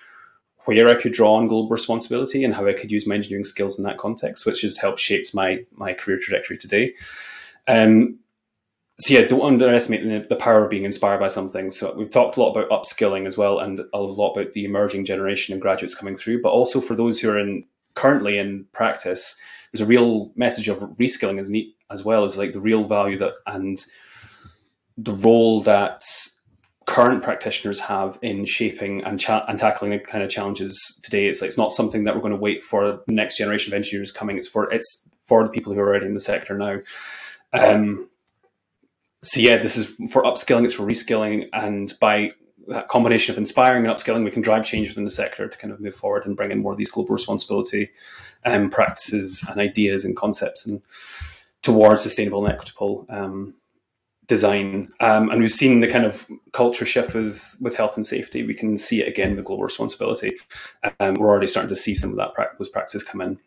where 0.64 0.88
I 0.88 1.00
could 1.00 1.12
draw 1.12 1.34
on 1.34 1.48
global 1.48 1.68
responsibility 1.68 2.44
and 2.44 2.54
how 2.54 2.66
I 2.66 2.72
could 2.72 2.92
use 2.92 3.06
my 3.06 3.16
engineering 3.16 3.44
skills 3.44 3.78
in 3.78 3.84
that 3.84 3.98
context, 3.98 4.46
which 4.46 4.62
has 4.62 4.78
helped 4.78 5.00
shape 5.00 5.26
my 5.34 5.64
my 5.72 5.92
career 5.92 6.18
trajectory 6.18 6.58
today. 6.58 6.94
Um, 7.66 8.18
so 9.00 9.14
yeah, 9.14 9.22
don't 9.22 9.40
underestimate 9.40 10.04
the, 10.04 10.28
the, 10.28 10.36
power 10.36 10.64
of 10.64 10.70
being 10.70 10.84
inspired 10.84 11.18
by 11.18 11.26
something. 11.28 11.70
So 11.70 11.94
we've 11.94 12.10
talked 12.10 12.36
a 12.36 12.42
lot 12.42 12.54
about 12.56 12.70
upskilling 12.70 13.26
as 13.26 13.36
well, 13.36 13.58
and 13.58 13.80
a 13.92 13.98
lot 13.98 14.34
about 14.34 14.52
the 14.52 14.64
emerging 14.64 15.06
generation 15.06 15.54
of 15.54 15.60
graduates 15.60 15.94
coming 15.94 16.14
through. 16.14 16.42
But 16.42 16.50
also 16.50 16.80
for 16.80 16.94
those 16.94 17.18
who 17.18 17.30
are 17.30 17.38
in 17.38 17.64
currently 17.94 18.38
in 18.38 18.66
practice, 18.72 19.40
there's 19.72 19.80
a 19.80 19.86
real 19.86 20.30
message 20.36 20.68
of 20.68 20.78
reskilling 20.78 21.40
as 21.40 21.50
neat 21.50 21.74
as 21.90 22.04
well 22.04 22.24
as 22.24 22.38
like 22.38 22.52
the 22.52 22.60
real 22.60 22.86
value 22.86 23.18
that 23.18 23.32
and 23.46 23.84
the 24.96 25.12
role 25.12 25.62
that 25.62 26.02
current 26.86 27.22
practitioners 27.22 27.78
have 27.78 28.18
in 28.22 28.44
shaping 28.44 29.02
and, 29.04 29.18
cha- 29.18 29.44
and 29.48 29.58
tackling 29.58 29.92
the 29.92 29.98
kind 29.98 30.22
of 30.22 30.30
challenges 30.30 31.00
today. 31.02 31.26
It's 31.26 31.40
like 31.40 31.48
it's 31.48 31.58
not 31.58 31.72
something 31.72 32.04
that 32.04 32.14
we're 32.14 32.20
going 32.22 32.34
to 32.34 32.38
wait 32.38 32.62
for 32.62 33.00
the 33.06 33.12
next 33.12 33.38
generation 33.38 33.72
of 33.72 33.76
engineers 33.76 34.10
coming. 34.10 34.36
It's 34.36 34.48
for 34.48 34.72
it's 34.72 35.08
for 35.26 35.44
the 35.44 35.50
people 35.50 35.72
who 35.72 35.80
are 35.80 35.88
already 35.88 36.06
in 36.06 36.14
the 36.14 36.20
sector 36.20 36.56
now. 36.58 36.80
Um, 37.52 38.08
so 39.22 39.40
yeah, 39.40 39.58
this 39.58 39.76
is 39.76 39.86
for 40.10 40.22
upskilling. 40.24 40.64
It's 40.64 40.72
for 40.72 40.84
reskilling, 40.84 41.48
and 41.52 41.92
by 42.00 42.32
that 42.68 42.88
combination 42.88 43.32
of 43.32 43.38
inspiring 43.38 43.86
and 43.86 43.94
upskilling, 43.94 44.24
we 44.24 44.30
can 44.30 44.42
drive 44.42 44.64
change 44.64 44.88
within 44.88 45.04
the 45.04 45.10
sector 45.10 45.48
to 45.48 45.58
kind 45.58 45.72
of 45.72 45.80
move 45.80 45.94
forward 45.94 46.26
and 46.26 46.36
bring 46.36 46.50
in 46.50 46.62
more 46.62 46.72
of 46.72 46.78
these 46.78 46.90
global 46.90 47.14
responsibility 47.14 47.90
um, 48.44 48.70
practices 48.70 49.46
and 49.48 49.60
ideas 49.60 50.04
and 50.04 50.16
concepts 50.16 50.66
and 50.66 50.82
towards 51.62 52.02
sustainable 52.02 52.44
and 52.44 52.52
equitable 52.52 53.06
um, 53.08 53.54
design. 54.32 54.88
Um, 55.00 55.28
and 55.28 55.42
we've 55.42 55.52
seen 55.52 55.80
the 55.80 55.86
kind 55.86 56.06
of 56.06 56.26
culture 56.52 56.86
shift 56.86 57.12
with 57.12 57.54
with 57.60 57.76
health 57.76 57.96
and 57.98 58.06
safety. 58.06 58.46
We 58.46 58.54
can 58.54 58.78
see 58.78 59.02
it 59.02 59.08
again 59.08 59.36
with 59.36 59.44
global 59.44 59.62
responsibility. 59.62 60.38
Um, 61.00 61.14
we're 61.14 61.28
already 61.28 61.46
starting 61.46 61.68
to 61.68 61.76
see 61.76 61.94
some 61.94 62.12
of 62.12 62.16
that 62.16 62.32
pra- 62.34 62.56
those 62.58 63.02
come 63.02 63.20
in. 63.20 63.38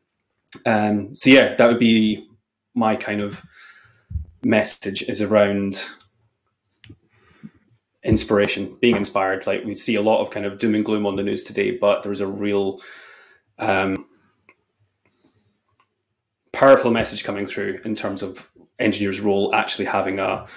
Um, 0.67 1.15
so 1.15 1.31
yeah, 1.31 1.55
that 1.55 1.67
would 1.67 1.79
be 1.79 2.29
my 2.75 2.95
kind 2.95 3.21
of 3.21 3.41
message 4.43 5.01
is 5.01 5.23
around 5.23 5.83
inspiration, 8.03 8.77
being 8.79 8.95
inspired. 8.95 9.47
Like 9.47 9.65
we 9.65 9.73
see 9.73 9.95
a 9.95 10.03
lot 10.03 10.21
of 10.21 10.29
kind 10.29 10.45
of 10.45 10.59
doom 10.59 10.75
and 10.75 10.85
gloom 10.85 11.07
on 11.07 11.15
the 11.15 11.23
news 11.23 11.41
today, 11.41 11.71
but 11.71 12.03
there's 12.03 12.21
a 12.21 12.27
real 12.27 12.79
um, 13.57 14.04
powerful 16.65 16.89
message 16.89 17.23
coming 17.23 17.45
through 17.45 17.79
in 17.85 17.95
terms 17.95 18.23
of 18.23 18.49
engineers' 18.79 19.19
role 19.19 19.53
actually 19.53 19.85
having 19.85 20.19
a 20.19 20.47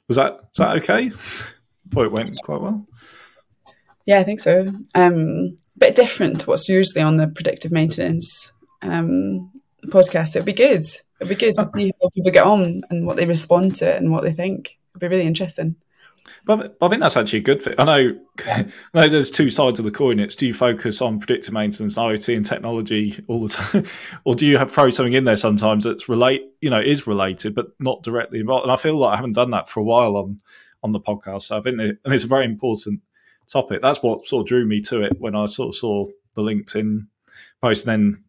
was 0.08 0.16
that 0.16 0.40
was 0.40 0.58
that 0.58 0.76
okay? 0.78 1.10
Thought 1.10 2.06
it 2.06 2.12
went 2.12 2.36
quite 2.44 2.60
well. 2.60 2.86
Yeah, 4.06 4.20
I 4.20 4.24
think 4.24 4.40
so. 4.40 4.72
Um, 4.94 5.56
a 5.76 5.78
bit 5.78 5.96
different 5.96 6.40
to 6.40 6.46
what's 6.46 6.68
usually 6.68 7.02
on 7.02 7.16
the 7.16 7.26
predictive 7.26 7.72
maintenance 7.72 8.52
um, 8.82 9.52
podcast. 9.86 10.36
It'd 10.36 10.44
be 10.46 10.52
good. 10.52 10.84
It'd 11.20 11.28
be 11.28 11.34
good 11.34 11.56
to 11.56 11.66
see 11.66 11.92
how 12.00 12.10
people 12.10 12.30
get 12.30 12.46
on 12.46 12.80
and 12.90 13.06
what 13.06 13.16
they 13.16 13.26
respond 13.26 13.76
to 13.76 13.90
it 13.90 13.96
and 13.96 14.12
what 14.12 14.22
they 14.22 14.32
think. 14.32 14.78
It'd 14.90 15.00
be 15.00 15.08
really 15.08 15.26
interesting. 15.26 15.76
But 16.44 16.76
I 16.80 16.88
think 16.88 17.00
that's 17.00 17.16
actually 17.16 17.40
a 17.40 17.42
good 17.42 17.62
thing. 17.62 17.74
I 17.78 17.84
know, 17.84 18.20
I 18.46 18.66
know 18.94 19.08
there's 19.08 19.30
two 19.30 19.50
sides 19.50 19.78
of 19.78 19.84
the 19.84 19.90
coin. 19.90 20.18
It's 20.18 20.34
do 20.34 20.46
you 20.46 20.54
focus 20.54 21.00
on 21.00 21.18
predictive 21.18 21.54
maintenance, 21.54 21.96
and 21.96 22.06
IoT, 22.06 22.36
and 22.36 22.44
technology 22.44 23.22
all 23.28 23.46
the 23.46 23.48
time, 23.54 23.84
or 24.24 24.34
do 24.34 24.46
you 24.46 24.58
have 24.58 24.70
throw 24.70 24.90
something 24.90 25.12
in 25.12 25.24
there 25.24 25.36
sometimes 25.36 25.84
that's 25.84 26.08
relate, 26.08 26.44
you 26.60 26.70
know, 26.70 26.80
is 26.80 27.06
related 27.06 27.54
but 27.54 27.68
not 27.78 28.02
directly 28.02 28.40
involved? 28.40 28.64
And 28.64 28.72
I 28.72 28.76
feel 28.76 28.96
like 28.96 29.12
I 29.12 29.16
haven't 29.16 29.34
done 29.34 29.50
that 29.50 29.68
for 29.68 29.80
a 29.80 29.84
while 29.84 30.16
on 30.16 30.40
on 30.82 30.92
the 30.92 31.00
podcast. 31.00 31.42
So 31.42 31.58
I 31.58 31.60
think, 31.60 31.80
it, 31.80 31.98
and 32.04 32.14
it's 32.14 32.24
a 32.24 32.28
very 32.28 32.44
important 32.44 33.00
topic. 33.48 33.82
That's 33.82 34.02
what 34.02 34.26
sort 34.26 34.42
of 34.42 34.48
drew 34.48 34.66
me 34.66 34.80
to 34.82 35.02
it 35.02 35.20
when 35.20 35.34
I 35.34 35.46
sort 35.46 35.68
of 35.68 35.74
saw 35.74 36.06
the 36.34 36.42
LinkedIn 36.42 37.06
post, 37.60 37.86
and 37.86 38.14
then 38.14 38.24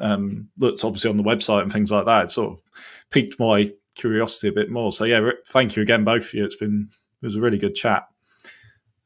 um, 0.00 0.48
looked 0.58 0.84
obviously 0.84 1.10
on 1.10 1.16
the 1.16 1.22
website 1.22 1.62
and 1.62 1.72
things 1.72 1.90
like 1.90 2.06
that, 2.06 2.26
it 2.26 2.30
sort 2.30 2.52
of 2.52 2.62
piqued 3.10 3.38
my 3.40 3.72
curiosity 3.94 4.48
a 4.48 4.52
bit 4.52 4.70
more. 4.70 4.92
So 4.92 5.04
yeah, 5.04 5.30
thank 5.48 5.76
you 5.76 5.82
again, 5.82 6.04
both 6.04 6.28
of 6.28 6.34
you. 6.34 6.44
It's 6.44 6.56
been 6.56 6.88
it 7.22 7.26
was 7.26 7.36
a 7.36 7.40
really 7.40 7.58
good 7.58 7.74
chat. 7.74 8.06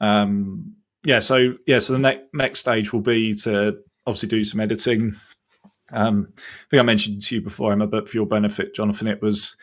Um, 0.00 0.76
yeah, 1.04 1.18
so 1.18 1.54
yeah, 1.66 1.78
so 1.78 1.94
the 1.94 1.98
next 1.98 2.24
next 2.32 2.60
stage 2.60 2.92
will 2.92 3.00
be 3.00 3.34
to 3.36 3.78
obviously 4.06 4.28
do 4.28 4.44
some 4.44 4.60
editing. 4.60 5.16
Um, 5.92 6.32
I 6.36 6.40
think 6.70 6.80
I 6.80 6.84
mentioned 6.84 7.22
to 7.22 7.34
you 7.34 7.40
before, 7.40 7.72
Emma, 7.72 7.86
but 7.86 8.08
for 8.08 8.16
your 8.16 8.26
benefit, 8.26 8.74
Jonathan, 8.74 9.08
it 9.08 9.20
was 9.20 9.56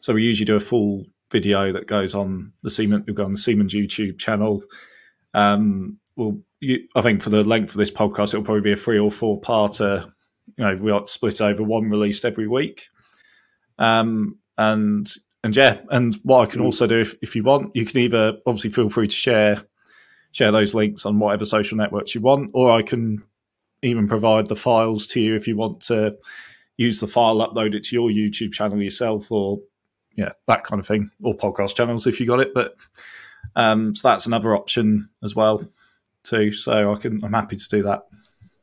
so 0.00 0.14
we 0.14 0.22
usually 0.22 0.46
do 0.46 0.56
a 0.56 0.60
full 0.60 1.04
video 1.30 1.72
that 1.72 1.86
goes 1.86 2.14
on 2.14 2.52
the 2.62 2.70
Siemens, 2.70 3.04
we 3.06 3.12
go 3.12 3.24
on 3.24 3.32
the 3.32 3.38
Siemens 3.38 3.74
YouTube 3.74 4.18
channel. 4.18 4.62
Um, 5.34 5.98
well, 6.16 6.38
you, 6.60 6.88
I 6.94 7.02
think 7.02 7.22
for 7.22 7.30
the 7.30 7.44
length 7.44 7.70
of 7.70 7.76
this 7.76 7.90
podcast, 7.90 8.28
it'll 8.28 8.42
probably 8.42 8.62
be 8.62 8.72
a 8.72 8.76
three 8.76 8.98
or 8.98 9.10
four 9.10 9.40
parter 9.40 10.10
you 10.58 10.64
know 10.64 10.74
we 10.74 10.90
are 10.90 11.06
split 11.06 11.40
over 11.40 11.62
one 11.62 11.88
released 11.88 12.24
every 12.24 12.48
week. 12.48 12.88
Um 13.78 14.38
and 14.56 15.10
and 15.44 15.54
yeah 15.54 15.80
and 15.90 16.16
what 16.24 16.40
i 16.48 16.50
can 16.50 16.60
also 16.60 16.84
do 16.84 16.98
if, 16.98 17.14
if 17.22 17.36
you 17.36 17.44
want 17.44 17.70
you 17.76 17.86
can 17.86 17.98
either 17.98 18.36
obviously 18.44 18.70
feel 18.70 18.90
free 18.90 19.06
to 19.06 19.14
share 19.14 19.62
share 20.32 20.50
those 20.50 20.74
links 20.74 21.06
on 21.06 21.20
whatever 21.20 21.44
social 21.44 21.78
networks 21.78 22.12
you 22.12 22.20
want 22.20 22.50
or 22.54 22.68
i 22.72 22.82
can 22.82 23.22
even 23.82 24.08
provide 24.08 24.48
the 24.48 24.56
files 24.56 25.06
to 25.06 25.20
you 25.20 25.36
if 25.36 25.46
you 25.46 25.56
want 25.56 25.80
to 25.80 26.12
use 26.76 26.98
the 26.98 27.06
file 27.06 27.36
upload 27.36 27.72
it 27.76 27.84
to 27.84 27.94
your 27.94 28.10
youtube 28.10 28.52
channel 28.52 28.82
yourself 28.82 29.30
or 29.30 29.60
yeah 30.18 30.32
that 30.48 30.64
kind 30.64 30.80
of 30.80 30.86
thing 30.86 31.10
or 31.22 31.34
podcast 31.34 31.76
channels 31.76 32.06
if 32.06 32.20
you 32.20 32.26
got 32.26 32.40
it. 32.40 32.52
But 32.52 32.74
um 33.56 33.94
so 33.94 34.08
that's 34.08 34.26
another 34.26 34.54
option 34.54 35.08
as 35.22 35.34
well 35.34 35.64
too. 36.24 36.52
So 36.52 36.92
i 36.92 36.96
can 36.96 37.24
i'm 37.24 37.32
happy 37.32 37.56
to 37.56 37.68
do 37.68 37.82
that. 37.84 38.02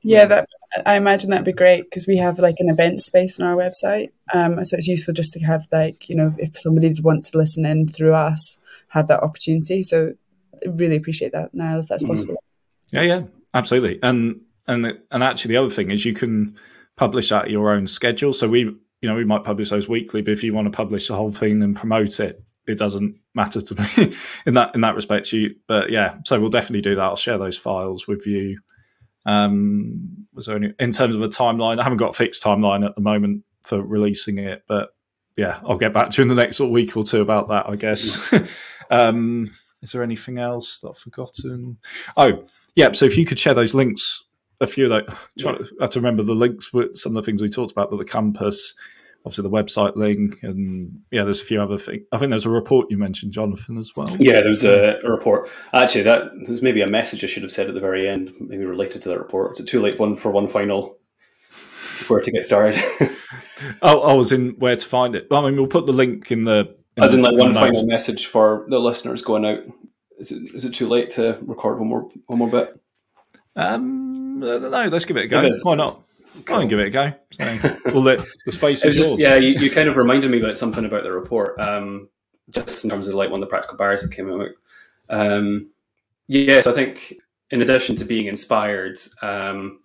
Yeah, 0.03 0.25
that 0.25 0.49
I 0.85 0.95
imagine 0.95 1.29
that'd 1.29 1.45
be 1.45 1.53
great 1.53 1.83
because 1.83 2.07
we 2.07 2.17
have 2.17 2.39
like 2.39 2.55
an 2.59 2.69
event 2.69 3.01
space 3.01 3.39
on 3.39 3.47
our 3.47 3.55
website. 3.55 4.09
Um, 4.33 4.63
so 4.65 4.77
it's 4.77 4.87
useful 4.87 5.13
just 5.13 5.33
to 5.33 5.39
have 5.45 5.67
like 5.71 6.09
you 6.09 6.15
know 6.15 6.33
if 6.37 6.59
somebody 6.59 6.89
would 6.89 7.03
want 7.03 7.25
to 7.25 7.37
listen 7.37 7.65
in 7.65 7.87
through 7.87 8.13
us, 8.13 8.57
have 8.89 9.07
that 9.07 9.21
opportunity. 9.21 9.83
So 9.83 10.13
I 10.53 10.69
really 10.69 10.95
appreciate 10.95 11.31
that 11.33 11.53
now 11.53 11.79
if 11.79 11.87
that's 11.87 12.03
mm-hmm. 12.03 12.13
possible. 12.13 12.43
Yeah, 12.91 13.01
yeah, 13.01 13.21
absolutely. 13.53 13.99
And 14.03 14.41
and 14.67 14.97
and 15.11 15.23
actually, 15.23 15.49
the 15.49 15.61
other 15.61 15.71
thing 15.71 15.91
is 15.91 16.05
you 16.05 16.13
can 16.13 16.57
publish 16.95 17.31
at 17.31 17.49
your 17.49 17.71
own 17.71 17.87
schedule. 17.87 18.33
So 18.33 18.47
we 18.47 18.59
you 18.61 19.09
know 19.09 19.15
we 19.15 19.25
might 19.25 19.43
publish 19.43 19.69
those 19.69 19.87
weekly, 19.87 20.21
but 20.21 20.31
if 20.31 20.43
you 20.43 20.53
want 20.53 20.65
to 20.65 20.75
publish 20.75 21.07
the 21.07 21.15
whole 21.15 21.31
thing 21.31 21.61
and 21.61 21.75
promote 21.75 22.19
it 22.19 22.41
it 22.67 22.77
doesn't 22.77 23.15
matter 23.33 23.61
to 23.61 23.81
me 23.81 24.13
in 24.45 24.53
that 24.55 24.73
in 24.75 24.81
that 24.81 24.95
respect. 24.95 25.31
You, 25.31 25.55
but 25.67 25.91
yeah, 25.91 26.17
so 26.25 26.39
we'll 26.39 26.49
definitely 26.49 26.81
do 26.81 26.95
that. 26.95 27.03
I'll 27.03 27.15
share 27.15 27.37
those 27.37 27.57
files 27.57 28.07
with 28.07 28.25
you. 28.25 28.59
Um, 29.25 30.27
was 30.33 30.45
there 30.45 30.55
any 30.55 30.73
in 30.79 30.91
terms 30.91 31.15
of 31.15 31.21
a 31.21 31.27
timeline? 31.27 31.79
I 31.79 31.83
haven't 31.83 31.97
got 31.97 32.09
a 32.09 32.13
fixed 32.13 32.43
timeline 32.43 32.85
at 32.85 32.95
the 32.95 33.01
moment 33.01 33.43
for 33.63 33.81
releasing 33.81 34.37
it, 34.37 34.63
but 34.67 34.89
yeah, 35.37 35.59
I'll 35.65 35.77
get 35.77 35.93
back 35.93 36.11
to 36.11 36.17
you 36.17 36.23
in 36.23 36.27
the 36.29 36.41
next 36.41 36.59
week 36.59 36.95
or 36.95 37.03
two 37.03 37.21
about 37.21 37.49
that. 37.49 37.69
I 37.69 37.75
guess. 37.75 38.33
um, 38.89 39.51
is 39.81 39.91
there 39.91 40.03
anything 40.03 40.39
else 40.39 40.79
that 40.79 40.89
I've 40.89 40.97
forgotten? 40.97 41.77
Oh, 42.17 42.43
yeah. 42.75 42.91
So 42.93 43.05
if 43.05 43.17
you 43.17 43.25
could 43.25 43.37
share 43.37 43.53
those 43.53 43.75
links, 43.75 44.23
a 44.61 44.67
few 44.67 44.85
of 44.85 44.89
those. 44.89 45.17
Yeah. 45.35 45.51
I 45.79 45.83
have 45.83 45.89
to 45.91 45.99
remember 45.99 46.23
the 46.23 46.33
links 46.33 46.73
with 46.73 46.95
some 46.95 47.15
of 47.15 47.23
the 47.23 47.25
things 47.25 47.41
we 47.41 47.49
talked 47.49 47.71
about, 47.71 47.91
but 47.91 47.97
the 47.97 48.05
compass, 48.05 48.73
obviously 49.25 49.41
the 49.41 49.49
website 49.49 49.95
link, 49.95 50.43
and 50.43 51.01
yeah, 51.09 51.23
there's 51.23 51.41
a 51.41 51.45
few 51.45 51.59
other 51.59 51.77
things. 51.77 52.03
I 52.11 52.17
think 52.17 52.29
there's 52.29 52.45
a 52.45 52.49
report 52.49 52.91
you 52.91 52.97
mentioned, 52.97 53.31
Jonathan, 53.31 53.77
as 53.77 53.95
well. 53.95 54.15
Yeah, 54.19 54.41
there 54.41 54.49
was 54.49 54.63
a, 54.63 54.99
a 55.03 55.09
report. 55.09 55.49
Actually, 55.73 56.03
that 56.03 56.31
was 56.47 56.61
maybe 56.61 56.81
a 56.81 56.87
message 56.87 57.23
I 57.23 57.27
should 57.27 57.43
have 57.43 57.51
said 57.51 57.67
at 57.67 57.73
the 57.73 57.79
very 57.79 58.07
end, 58.07 58.31
maybe 58.39 58.65
related 58.65 59.01
to 59.01 59.09
that 59.09 59.17
report. 59.17 59.53
Is 59.53 59.61
it 59.61 59.67
too 59.67 59.81
late 59.81 59.99
one 59.99 60.15
for 60.15 60.31
one 60.31 60.47
final 60.47 60.97
where 62.07 62.21
to 62.21 62.31
get 62.31 62.45
started? 62.45 62.81
oh, 63.81 64.01
I 64.01 64.13
was 64.13 64.31
in 64.31 64.51
where 64.59 64.75
to 64.75 64.85
find 64.85 65.15
it. 65.15 65.27
I 65.31 65.41
mean, 65.41 65.55
we'll 65.55 65.67
put 65.67 65.87
the 65.87 65.93
link 65.93 66.31
in 66.31 66.43
the. 66.43 66.75
In 66.95 67.03
As 67.03 67.13
in, 67.13 67.21
like 67.21 67.37
one 67.37 67.53
final 67.53 67.73
notes. 67.73 67.87
message 67.87 68.27
for 68.27 68.65
the 68.69 68.79
listeners 68.79 69.21
going 69.21 69.43
out. 69.43 69.59
Is 70.17 70.31
it 70.31 70.55
is 70.55 70.63
it 70.63 70.73
too 70.73 70.87
late 70.87 71.09
to 71.11 71.37
record 71.41 71.77
one 71.79 71.89
more 71.89 72.09
one 72.27 72.39
more 72.39 72.49
bit? 72.49 72.79
Um, 73.57 74.39
no, 74.39 74.57
let's 74.57 75.03
give 75.03 75.17
it 75.17 75.25
a 75.25 75.27
go. 75.27 75.49
Why 75.63 75.75
not? 75.75 76.03
Cool. 76.43 76.57
I 76.57 76.65
give 76.65 76.79
it 76.79 76.87
a 76.87 76.89
go. 76.89 77.13
So 77.31 77.77
we'll 77.85 78.03
let 78.03 78.25
the 78.45 78.51
space 78.51 78.83
is 78.83 78.95
just, 78.95 79.09
yours. 79.11 79.19
Yeah, 79.19 79.35
you, 79.35 79.59
you, 79.59 79.71
kind 79.71 79.87
of 79.87 79.95
reminded 79.95 80.29
me 80.29 80.39
about 80.39 80.57
something 80.57 80.85
about 80.85 81.03
the 81.03 81.13
report. 81.13 81.59
Um, 81.59 82.09
just 82.49 82.83
in 82.83 82.89
terms 82.89 83.07
of 83.07 83.15
like 83.15 83.29
one 83.29 83.41
of 83.41 83.47
the 83.47 83.49
practical 83.49 83.77
barriers 83.77 84.01
that 84.01 84.11
came 84.11 84.29
out. 84.31 84.49
Um, 85.09 85.71
yeah, 86.27 86.61
so 86.61 86.71
I 86.71 86.73
think 86.73 87.15
in 87.51 87.61
addition 87.61 87.95
to 87.97 88.05
being 88.05 88.27
inspired, 88.27 88.99
um, 89.21 89.79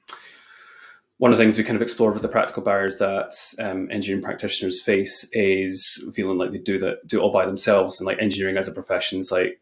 one 1.19 1.31
of 1.31 1.37
the 1.37 1.45
things 1.45 1.59
we 1.59 1.65
kind 1.65 1.77
of 1.77 1.83
explored 1.83 2.15
with 2.15 2.23
the 2.23 2.29
practical 2.29 2.63
barriers 2.63 2.97
that 2.99 3.35
um, 3.59 3.89
engineering 3.91 4.25
practitioners 4.25 4.81
face 4.81 5.29
is 5.33 6.11
feeling 6.15 6.39
like 6.39 6.51
they 6.51 6.59
do 6.59 6.79
that 6.79 7.07
do 7.07 7.19
it 7.19 7.23
all 7.23 7.33
by 7.33 7.45
themselves, 7.45 8.01
and 8.01 8.07
like 8.07 8.19
engineering 8.21 8.57
as 8.57 8.69
a 8.69 8.73
profession 8.73 9.19
is 9.19 9.31
like 9.31 9.61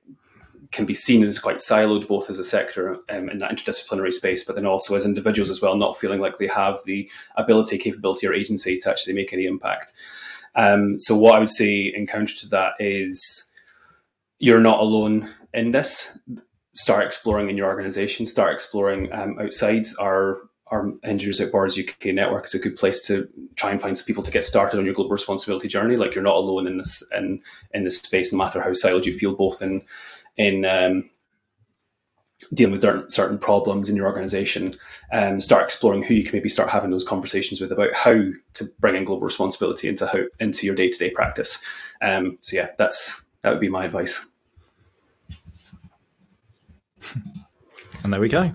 can 0.71 0.85
be 0.85 0.95
seen 0.95 1.23
as 1.23 1.39
quite 1.39 1.57
siloed, 1.57 2.09
both 2.09 2.29
as 2.29 2.39
a 2.39 2.45
sector 2.45 2.99
um, 3.09 3.29
in 3.29 3.39
that 3.39 3.51
interdisciplinary 3.51 4.13
space, 4.13 4.45
but 4.45 4.57
then 4.57 4.67
also 4.67 4.95
as 4.95 5.05
individuals 5.05 5.51
as 5.51 5.63
well, 5.63 5.77
not 5.77 5.99
feeling 5.99 6.21
like 6.21 6.37
they 6.37 6.47
have 6.47 6.79
the 6.85 7.11
ability, 7.37 7.79
capability, 7.79 8.27
or 8.27 8.35
agency 8.35 8.79
to 8.79 8.91
actually 8.91 9.15
make 9.15 9.33
any 9.33 9.47
impact. 9.47 9.93
Um, 10.55 10.99
so, 10.99 11.17
what 11.17 11.37
I 11.37 11.39
would 11.39 11.51
say 11.51 11.93
in 11.95 12.07
counter 12.07 12.35
to 12.37 12.49
that 12.49 12.73
is 12.79 13.51
you're 14.39 14.61
not 14.61 14.81
alone 14.81 15.29
in 15.55 15.71
this. 15.71 16.19
Start 16.75 17.05
exploring 17.05 17.51
in 17.51 17.57
your 17.57 17.69
organization. 17.69 18.27
Start 18.27 18.55
exploring 18.55 19.13
um, 19.13 19.39
outside 19.41 19.87
our 19.99 20.39
our 20.71 20.93
Engineers 21.03 21.41
Without 21.41 21.53
Borders 21.53 21.79
UK 21.79 22.07
network 22.07 22.45
is 22.45 22.55
a 22.55 22.59
good 22.59 22.77
place 22.77 23.01
to 23.07 23.29
try 23.57 23.71
and 23.71 23.81
find 23.81 23.97
some 23.97 24.07
people 24.07 24.23
to 24.23 24.31
get 24.31 24.45
started 24.45 24.79
on 24.79 24.85
your 24.85 24.95
global 24.95 25.11
responsibility 25.11 25.67
journey. 25.67 25.97
Like 25.97 26.15
you're 26.15 26.23
not 26.23 26.37
alone 26.37 26.67
in 26.67 26.79
this 26.79 27.03
in 27.17 27.41
in 27.73 27.85
this 27.85 27.97
space, 27.97 28.33
no 28.33 28.39
matter 28.39 28.61
how 28.61 28.71
siloed 28.71 29.05
you 29.05 29.17
feel, 29.17 29.35
both 29.35 29.63
in 29.63 29.83
in 30.39 30.65
um, 30.65 31.11
dealing 32.55 32.73
with 32.73 33.13
certain 33.13 33.39
problems 33.39 33.89
in 33.89 33.97
your 33.97 34.07
organization. 34.07 34.75
Um, 35.13 35.41
start 35.41 35.65
exploring 35.65 36.03
who 36.03 36.15
you 36.15 36.23
can 36.23 36.37
maybe 36.37 36.49
start 36.49 36.71
having 36.71 36.91
those 36.91 37.05
conversations 37.05 37.61
with 37.61 37.73
about 37.73 37.93
how 37.95 38.15
to 38.55 38.65
bring 38.79 38.97
in 38.97 39.05
global 39.05 39.25
responsibility 39.25 39.89
into 39.89 40.07
how 40.07 40.21
into 40.41 40.67
your 40.67 40.75
day 40.75 40.89
to 40.89 40.99
day 40.99 41.11
practice. 41.11 41.63
Um, 42.01 42.39
so 42.41 42.57
yeah, 42.57 42.69
that's 42.79 43.27
that 43.43 43.51
would 43.51 43.61
be 43.61 43.69
my 43.69 43.85
advice. 43.85 44.27
And 48.05 48.13
there 48.13 48.21
we 48.21 48.29
go. 48.29 48.51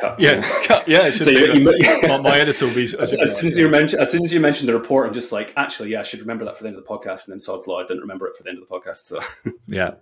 Cut. 0.00 0.20
Yeah, 0.20 0.40
cut. 0.64 0.86
Yeah. 0.86 1.10
So 1.10 1.30
you, 1.30 1.52
you, 1.54 2.08
my, 2.08 2.18
my, 2.18 2.38
editor 2.38 2.66
will 2.66 2.74
be 2.74 2.84
as, 2.98 3.14
as 3.14 3.38
soon 3.38 3.48
as 3.48 3.58
you 3.58 3.68
mentioned 3.68 4.00
as 4.00 4.10
soon 4.10 4.22
as 4.22 4.32
you 4.32 4.40
mentioned 4.40 4.68
the 4.68 4.74
report, 4.74 5.08
I'm 5.08 5.12
just 5.12 5.32
like, 5.32 5.52
actually, 5.56 5.90
yeah, 5.90 6.00
I 6.00 6.04
should 6.04 6.20
remember 6.20 6.44
that 6.44 6.56
for 6.56 6.62
the 6.62 6.68
end 6.68 6.78
of 6.78 6.84
the 6.84 6.88
podcast. 6.88 7.26
And 7.26 7.32
then 7.32 7.40
Sod's 7.40 7.66
Law, 7.66 7.80
I 7.80 7.86
didn't 7.86 8.00
remember 8.00 8.28
it 8.28 8.36
for 8.36 8.44
the 8.44 8.50
end 8.50 8.62
of 8.62 8.68
the 8.68 8.74
podcast. 8.74 9.04
So 9.04 9.20
yeah, 9.66 9.94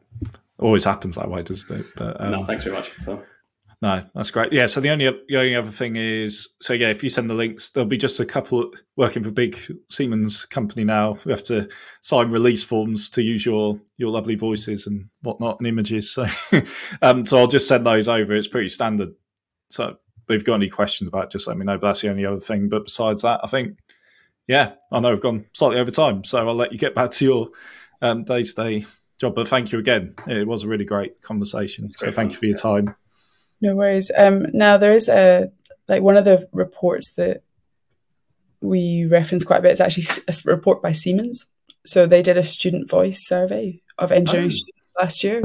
always 0.58 0.84
happens 0.84 1.16
that 1.16 1.30
way, 1.30 1.42
doesn't 1.42 1.80
it? 1.80 1.86
But 1.96 2.20
um, 2.20 2.32
no, 2.32 2.44
thanks 2.44 2.64
very 2.64 2.76
much. 2.76 2.92
So. 3.00 3.22
No, 3.82 4.02
that's 4.14 4.30
great. 4.30 4.52
Yeah. 4.52 4.66
So 4.66 4.80
the 4.80 4.88
only 4.88 5.04
the 5.28 5.36
only 5.36 5.54
other 5.54 5.70
thing 5.70 5.96
is, 5.96 6.48
so 6.62 6.72
yeah, 6.72 6.88
if 6.88 7.04
you 7.04 7.10
send 7.10 7.28
the 7.28 7.34
links, 7.34 7.70
there'll 7.70 7.86
be 7.86 7.98
just 7.98 8.20
a 8.20 8.24
couple 8.24 8.72
working 8.96 9.22
for 9.22 9.30
big 9.30 9.58
Siemens 9.90 10.46
company 10.46 10.82
now. 10.82 11.18
We 11.26 11.32
have 11.32 11.44
to 11.44 11.68
sign 12.00 12.30
release 12.30 12.64
forms 12.64 13.10
to 13.10 13.22
use 13.22 13.44
your 13.44 13.78
your 13.98 14.10
lovely 14.10 14.34
voices 14.34 14.86
and 14.86 15.10
whatnot 15.20 15.60
and 15.60 15.66
images. 15.66 16.10
So, 16.10 16.26
um, 17.02 17.26
so 17.26 17.38
I'll 17.38 17.46
just 17.46 17.68
send 17.68 17.84
those 17.84 18.08
over. 18.08 18.34
It's 18.34 18.48
pretty 18.48 18.70
standard. 18.70 19.10
So 19.68 19.96
if 20.28 20.34
you've 20.34 20.44
got 20.44 20.54
any 20.54 20.70
questions 20.70 21.08
about, 21.08 21.24
it, 21.24 21.30
just 21.32 21.46
let 21.46 21.58
me 21.58 21.66
know. 21.66 21.76
But 21.76 21.88
that's 21.88 22.00
the 22.00 22.10
only 22.10 22.24
other 22.24 22.40
thing. 22.40 22.70
But 22.70 22.84
besides 22.86 23.22
that, 23.22 23.40
I 23.44 23.46
think, 23.46 23.78
yeah, 24.48 24.72
I 24.90 25.00
know 25.00 25.10
we've 25.10 25.20
gone 25.20 25.44
slightly 25.52 25.80
over 25.80 25.90
time, 25.90 26.24
so 26.24 26.48
I'll 26.48 26.54
let 26.54 26.72
you 26.72 26.78
get 26.78 26.94
back 26.94 27.10
to 27.10 27.24
your 27.26 27.50
day 28.00 28.42
to 28.42 28.54
day 28.54 28.86
job. 29.18 29.34
But 29.34 29.48
thank 29.48 29.72
you 29.72 29.78
again. 29.78 30.14
It 30.26 30.46
was 30.46 30.64
a 30.64 30.68
really 30.68 30.84
great 30.84 31.22
conversation. 31.22 31.90
so 31.92 32.10
thank 32.12 32.32
you 32.32 32.38
for 32.38 32.46
your 32.46 32.56
time. 32.56 32.94
No 33.60 33.74
worries. 33.74 34.10
Um, 34.16 34.46
now 34.52 34.76
there 34.76 34.92
is 34.92 35.08
a 35.08 35.50
like 35.88 36.02
one 36.02 36.16
of 36.16 36.24
the 36.24 36.48
reports 36.52 37.14
that 37.14 37.42
we 38.60 39.06
reference 39.06 39.44
quite 39.44 39.58
a 39.58 39.62
bit. 39.62 39.72
It's 39.72 39.80
actually 39.80 40.06
a 40.28 40.34
report 40.44 40.82
by 40.82 40.92
Siemens. 40.92 41.46
So 41.84 42.06
they 42.06 42.22
did 42.22 42.36
a 42.36 42.42
student 42.42 42.90
voice 42.90 43.26
survey 43.26 43.80
of 43.98 44.12
engineering 44.12 44.50
oh. 44.50 44.54
students 44.54 44.92
last 44.98 45.24
year. 45.24 45.42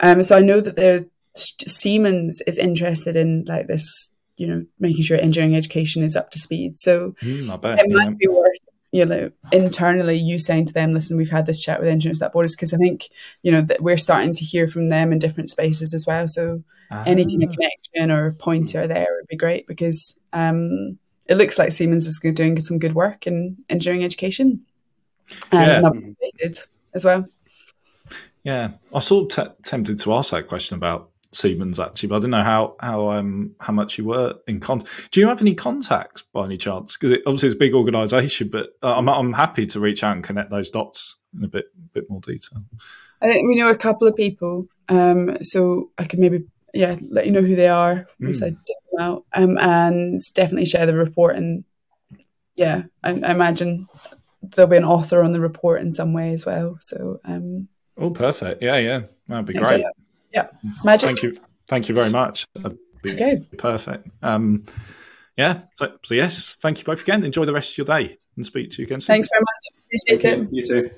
Um, 0.00 0.22
so 0.22 0.36
I 0.36 0.40
know 0.40 0.60
that 0.60 0.76
there 0.76 1.00
Siemens 1.34 2.42
is 2.46 2.58
interested 2.58 3.16
in 3.16 3.44
like 3.46 3.66
this, 3.66 4.14
you 4.36 4.46
know, 4.46 4.64
making 4.78 5.02
sure 5.02 5.18
engineering 5.18 5.56
education 5.56 6.02
is 6.02 6.16
up 6.16 6.30
to 6.30 6.38
speed. 6.38 6.76
So 6.76 7.14
mm, 7.22 7.60
bet, 7.60 7.80
it 7.80 7.90
might 7.90 8.18
be 8.18 8.28
worth 8.28 8.71
you 8.92 9.04
know 9.06 9.30
internally 9.50 10.16
you 10.16 10.38
saying 10.38 10.66
to 10.66 10.72
them 10.72 10.92
listen 10.92 11.16
we've 11.16 11.30
had 11.30 11.46
this 11.46 11.60
chat 11.60 11.80
with 11.80 11.88
engineers 11.88 12.18
without 12.18 12.32
borders 12.32 12.54
because 12.54 12.72
i 12.72 12.76
think 12.76 13.08
you 13.42 13.50
know 13.50 13.62
that 13.62 13.82
we're 13.82 13.96
starting 13.96 14.32
to 14.32 14.44
hear 14.44 14.68
from 14.68 14.90
them 14.90 15.12
in 15.12 15.18
different 15.18 15.50
spaces 15.50 15.92
as 15.92 16.06
well 16.06 16.28
so 16.28 16.62
any 17.06 17.24
kind 17.24 17.42
of 17.42 17.48
ah. 17.48 17.52
connection 17.54 18.10
or 18.10 18.32
pointer 18.38 18.86
there 18.86 19.06
would 19.16 19.26
be 19.26 19.36
great 19.36 19.66
because 19.66 20.20
um, 20.34 20.98
it 21.26 21.36
looks 21.36 21.58
like 21.58 21.72
siemens 21.72 22.06
is 22.06 22.20
doing 22.34 22.60
some 22.60 22.78
good 22.78 22.94
work 22.94 23.26
in 23.26 23.56
engineering 23.70 24.04
education 24.04 24.60
um, 25.52 25.62
yeah. 25.62 26.50
as 26.92 27.02
well 27.02 27.26
yeah 28.44 28.72
i 28.92 28.94
was 28.94 29.06
sort 29.06 29.38
of 29.38 29.46
t- 29.46 29.54
tempted 29.62 29.98
to 29.98 30.12
ask 30.12 30.32
that 30.32 30.46
question 30.46 30.76
about 30.76 31.11
Siemens 31.32 31.80
actually, 31.80 32.10
but 32.10 32.16
I 32.16 32.20
don't 32.20 32.30
know 32.30 32.42
how 32.42 32.76
how 32.80 33.10
um 33.10 33.54
how 33.60 33.72
much 33.72 33.98
you 33.98 34.04
were 34.04 34.34
in 34.46 34.60
contact. 34.60 35.10
Do 35.12 35.20
you 35.20 35.28
have 35.28 35.40
any 35.40 35.54
contacts 35.54 36.22
by 36.22 36.44
any 36.44 36.58
chance? 36.58 36.96
Because 36.96 37.16
it, 37.16 37.22
obviously 37.26 37.48
it's 37.48 37.56
a 37.56 37.58
big 37.58 37.74
organisation, 37.74 38.48
but 38.48 38.70
uh, 38.82 38.96
I'm 38.96 39.08
I'm 39.08 39.32
happy 39.32 39.66
to 39.66 39.80
reach 39.80 40.04
out 40.04 40.14
and 40.14 40.24
connect 40.24 40.50
those 40.50 40.70
dots 40.70 41.16
in 41.36 41.44
a 41.44 41.48
bit 41.48 41.66
bit 41.92 42.08
more 42.10 42.20
detail. 42.20 42.62
I 43.20 43.26
think 43.26 43.48
we 43.48 43.56
know 43.56 43.70
a 43.70 43.76
couple 43.76 44.06
of 44.06 44.16
people, 44.16 44.66
um, 44.88 45.38
so 45.42 45.90
I 45.96 46.04
could 46.04 46.18
maybe 46.18 46.44
yeah 46.74 46.96
let 47.10 47.26
you 47.26 47.32
know 47.32 47.42
who 47.42 47.56
they 47.56 47.68
are 47.68 48.06
once 48.20 48.40
mm. 48.40 48.46
I 48.46 48.48
dig 48.50 48.76
them 48.90 49.00
out, 49.00 49.24
um, 49.32 49.58
and 49.58 50.20
definitely 50.34 50.66
share 50.66 50.86
the 50.86 50.96
report. 50.96 51.36
And 51.36 51.64
yeah, 52.56 52.82
I, 53.02 53.10
I 53.10 53.30
imagine 53.30 53.88
there'll 54.42 54.70
be 54.70 54.76
an 54.76 54.84
author 54.84 55.22
on 55.22 55.32
the 55.32 55.40
report 55.40 55.80
in 55.80 55.92
some 55.92 56.12
way 56.12 56.34
as 56.34 56.44
well. 56.44 56.76
So 56.80 57.20
um, 57.24 57.68
oh, 57.96 58.10
perfect. 58.10 58.62
Yeah, 58.62 58.76
yeah, 58.76 59.02
that'd 59.28 59.46
be 59.46 59.54
great. 59.54 59.66
So, 59.66 59.76
yeah. 59.76 59.88
Yeah, 60.32 60.48
magic. 60.84 61.06
Thank 61.06 61.22
you. 61.22 61.36
Thank 61.66 61.88
you 61.88 61.94
very 61.94 62.10
much. 62.10 62.46
Okay. 63.06 63.44
Perfect. 63.58 64.08
Um, 64.22 64.62
yeah. 65.36 65.62
So, 65.76 65.92
so, 66.04 66.14
yes, 66.14 66.56
thank 66.60 66.78
you 66.78 66.84
both 66.84 67.02
again. 67.02 67.24
Enjoy 67.24 67.44
the 67.44 67.52
rest 67.52 67.72
of 67.72 67.78
your 67.78 67.84
day 67.86 68.18
and 68.36 68.46
speak 68.46 68.70
to 68.72 68.82
you 68.82 68.86
again 68.86 69.00
soon. 69.00 69.14
Thanks 69.14 69.28
very 69.30 69.42
much. 69.42 69.62
Appreciate 69.86 70.40
it. 70.40 70.48
You 70.52 70.64
too. 70.64 70.90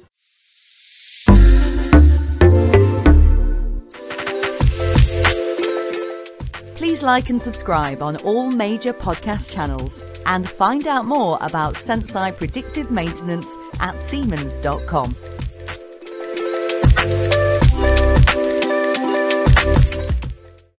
Please 6.77 7.03
like 7.03 7.31
and 7.31 7.41
subscribe 7.41 8.03
on 8.03 8.17
all 8.19 8.51
major 8.51 8.93
podcast 8.93 9.51
channels 9.51 10.03
and 10.27 10.49
find 10.49 10.87
out 10.87 11.07
more 11.07 11.39
about 11.41 11.75
Senseye 11.75 12.37
predictive 12.37 12.91
maintenance 12.91 13.49
at 13.81 13.99
Siemens.com. 14.09 15.15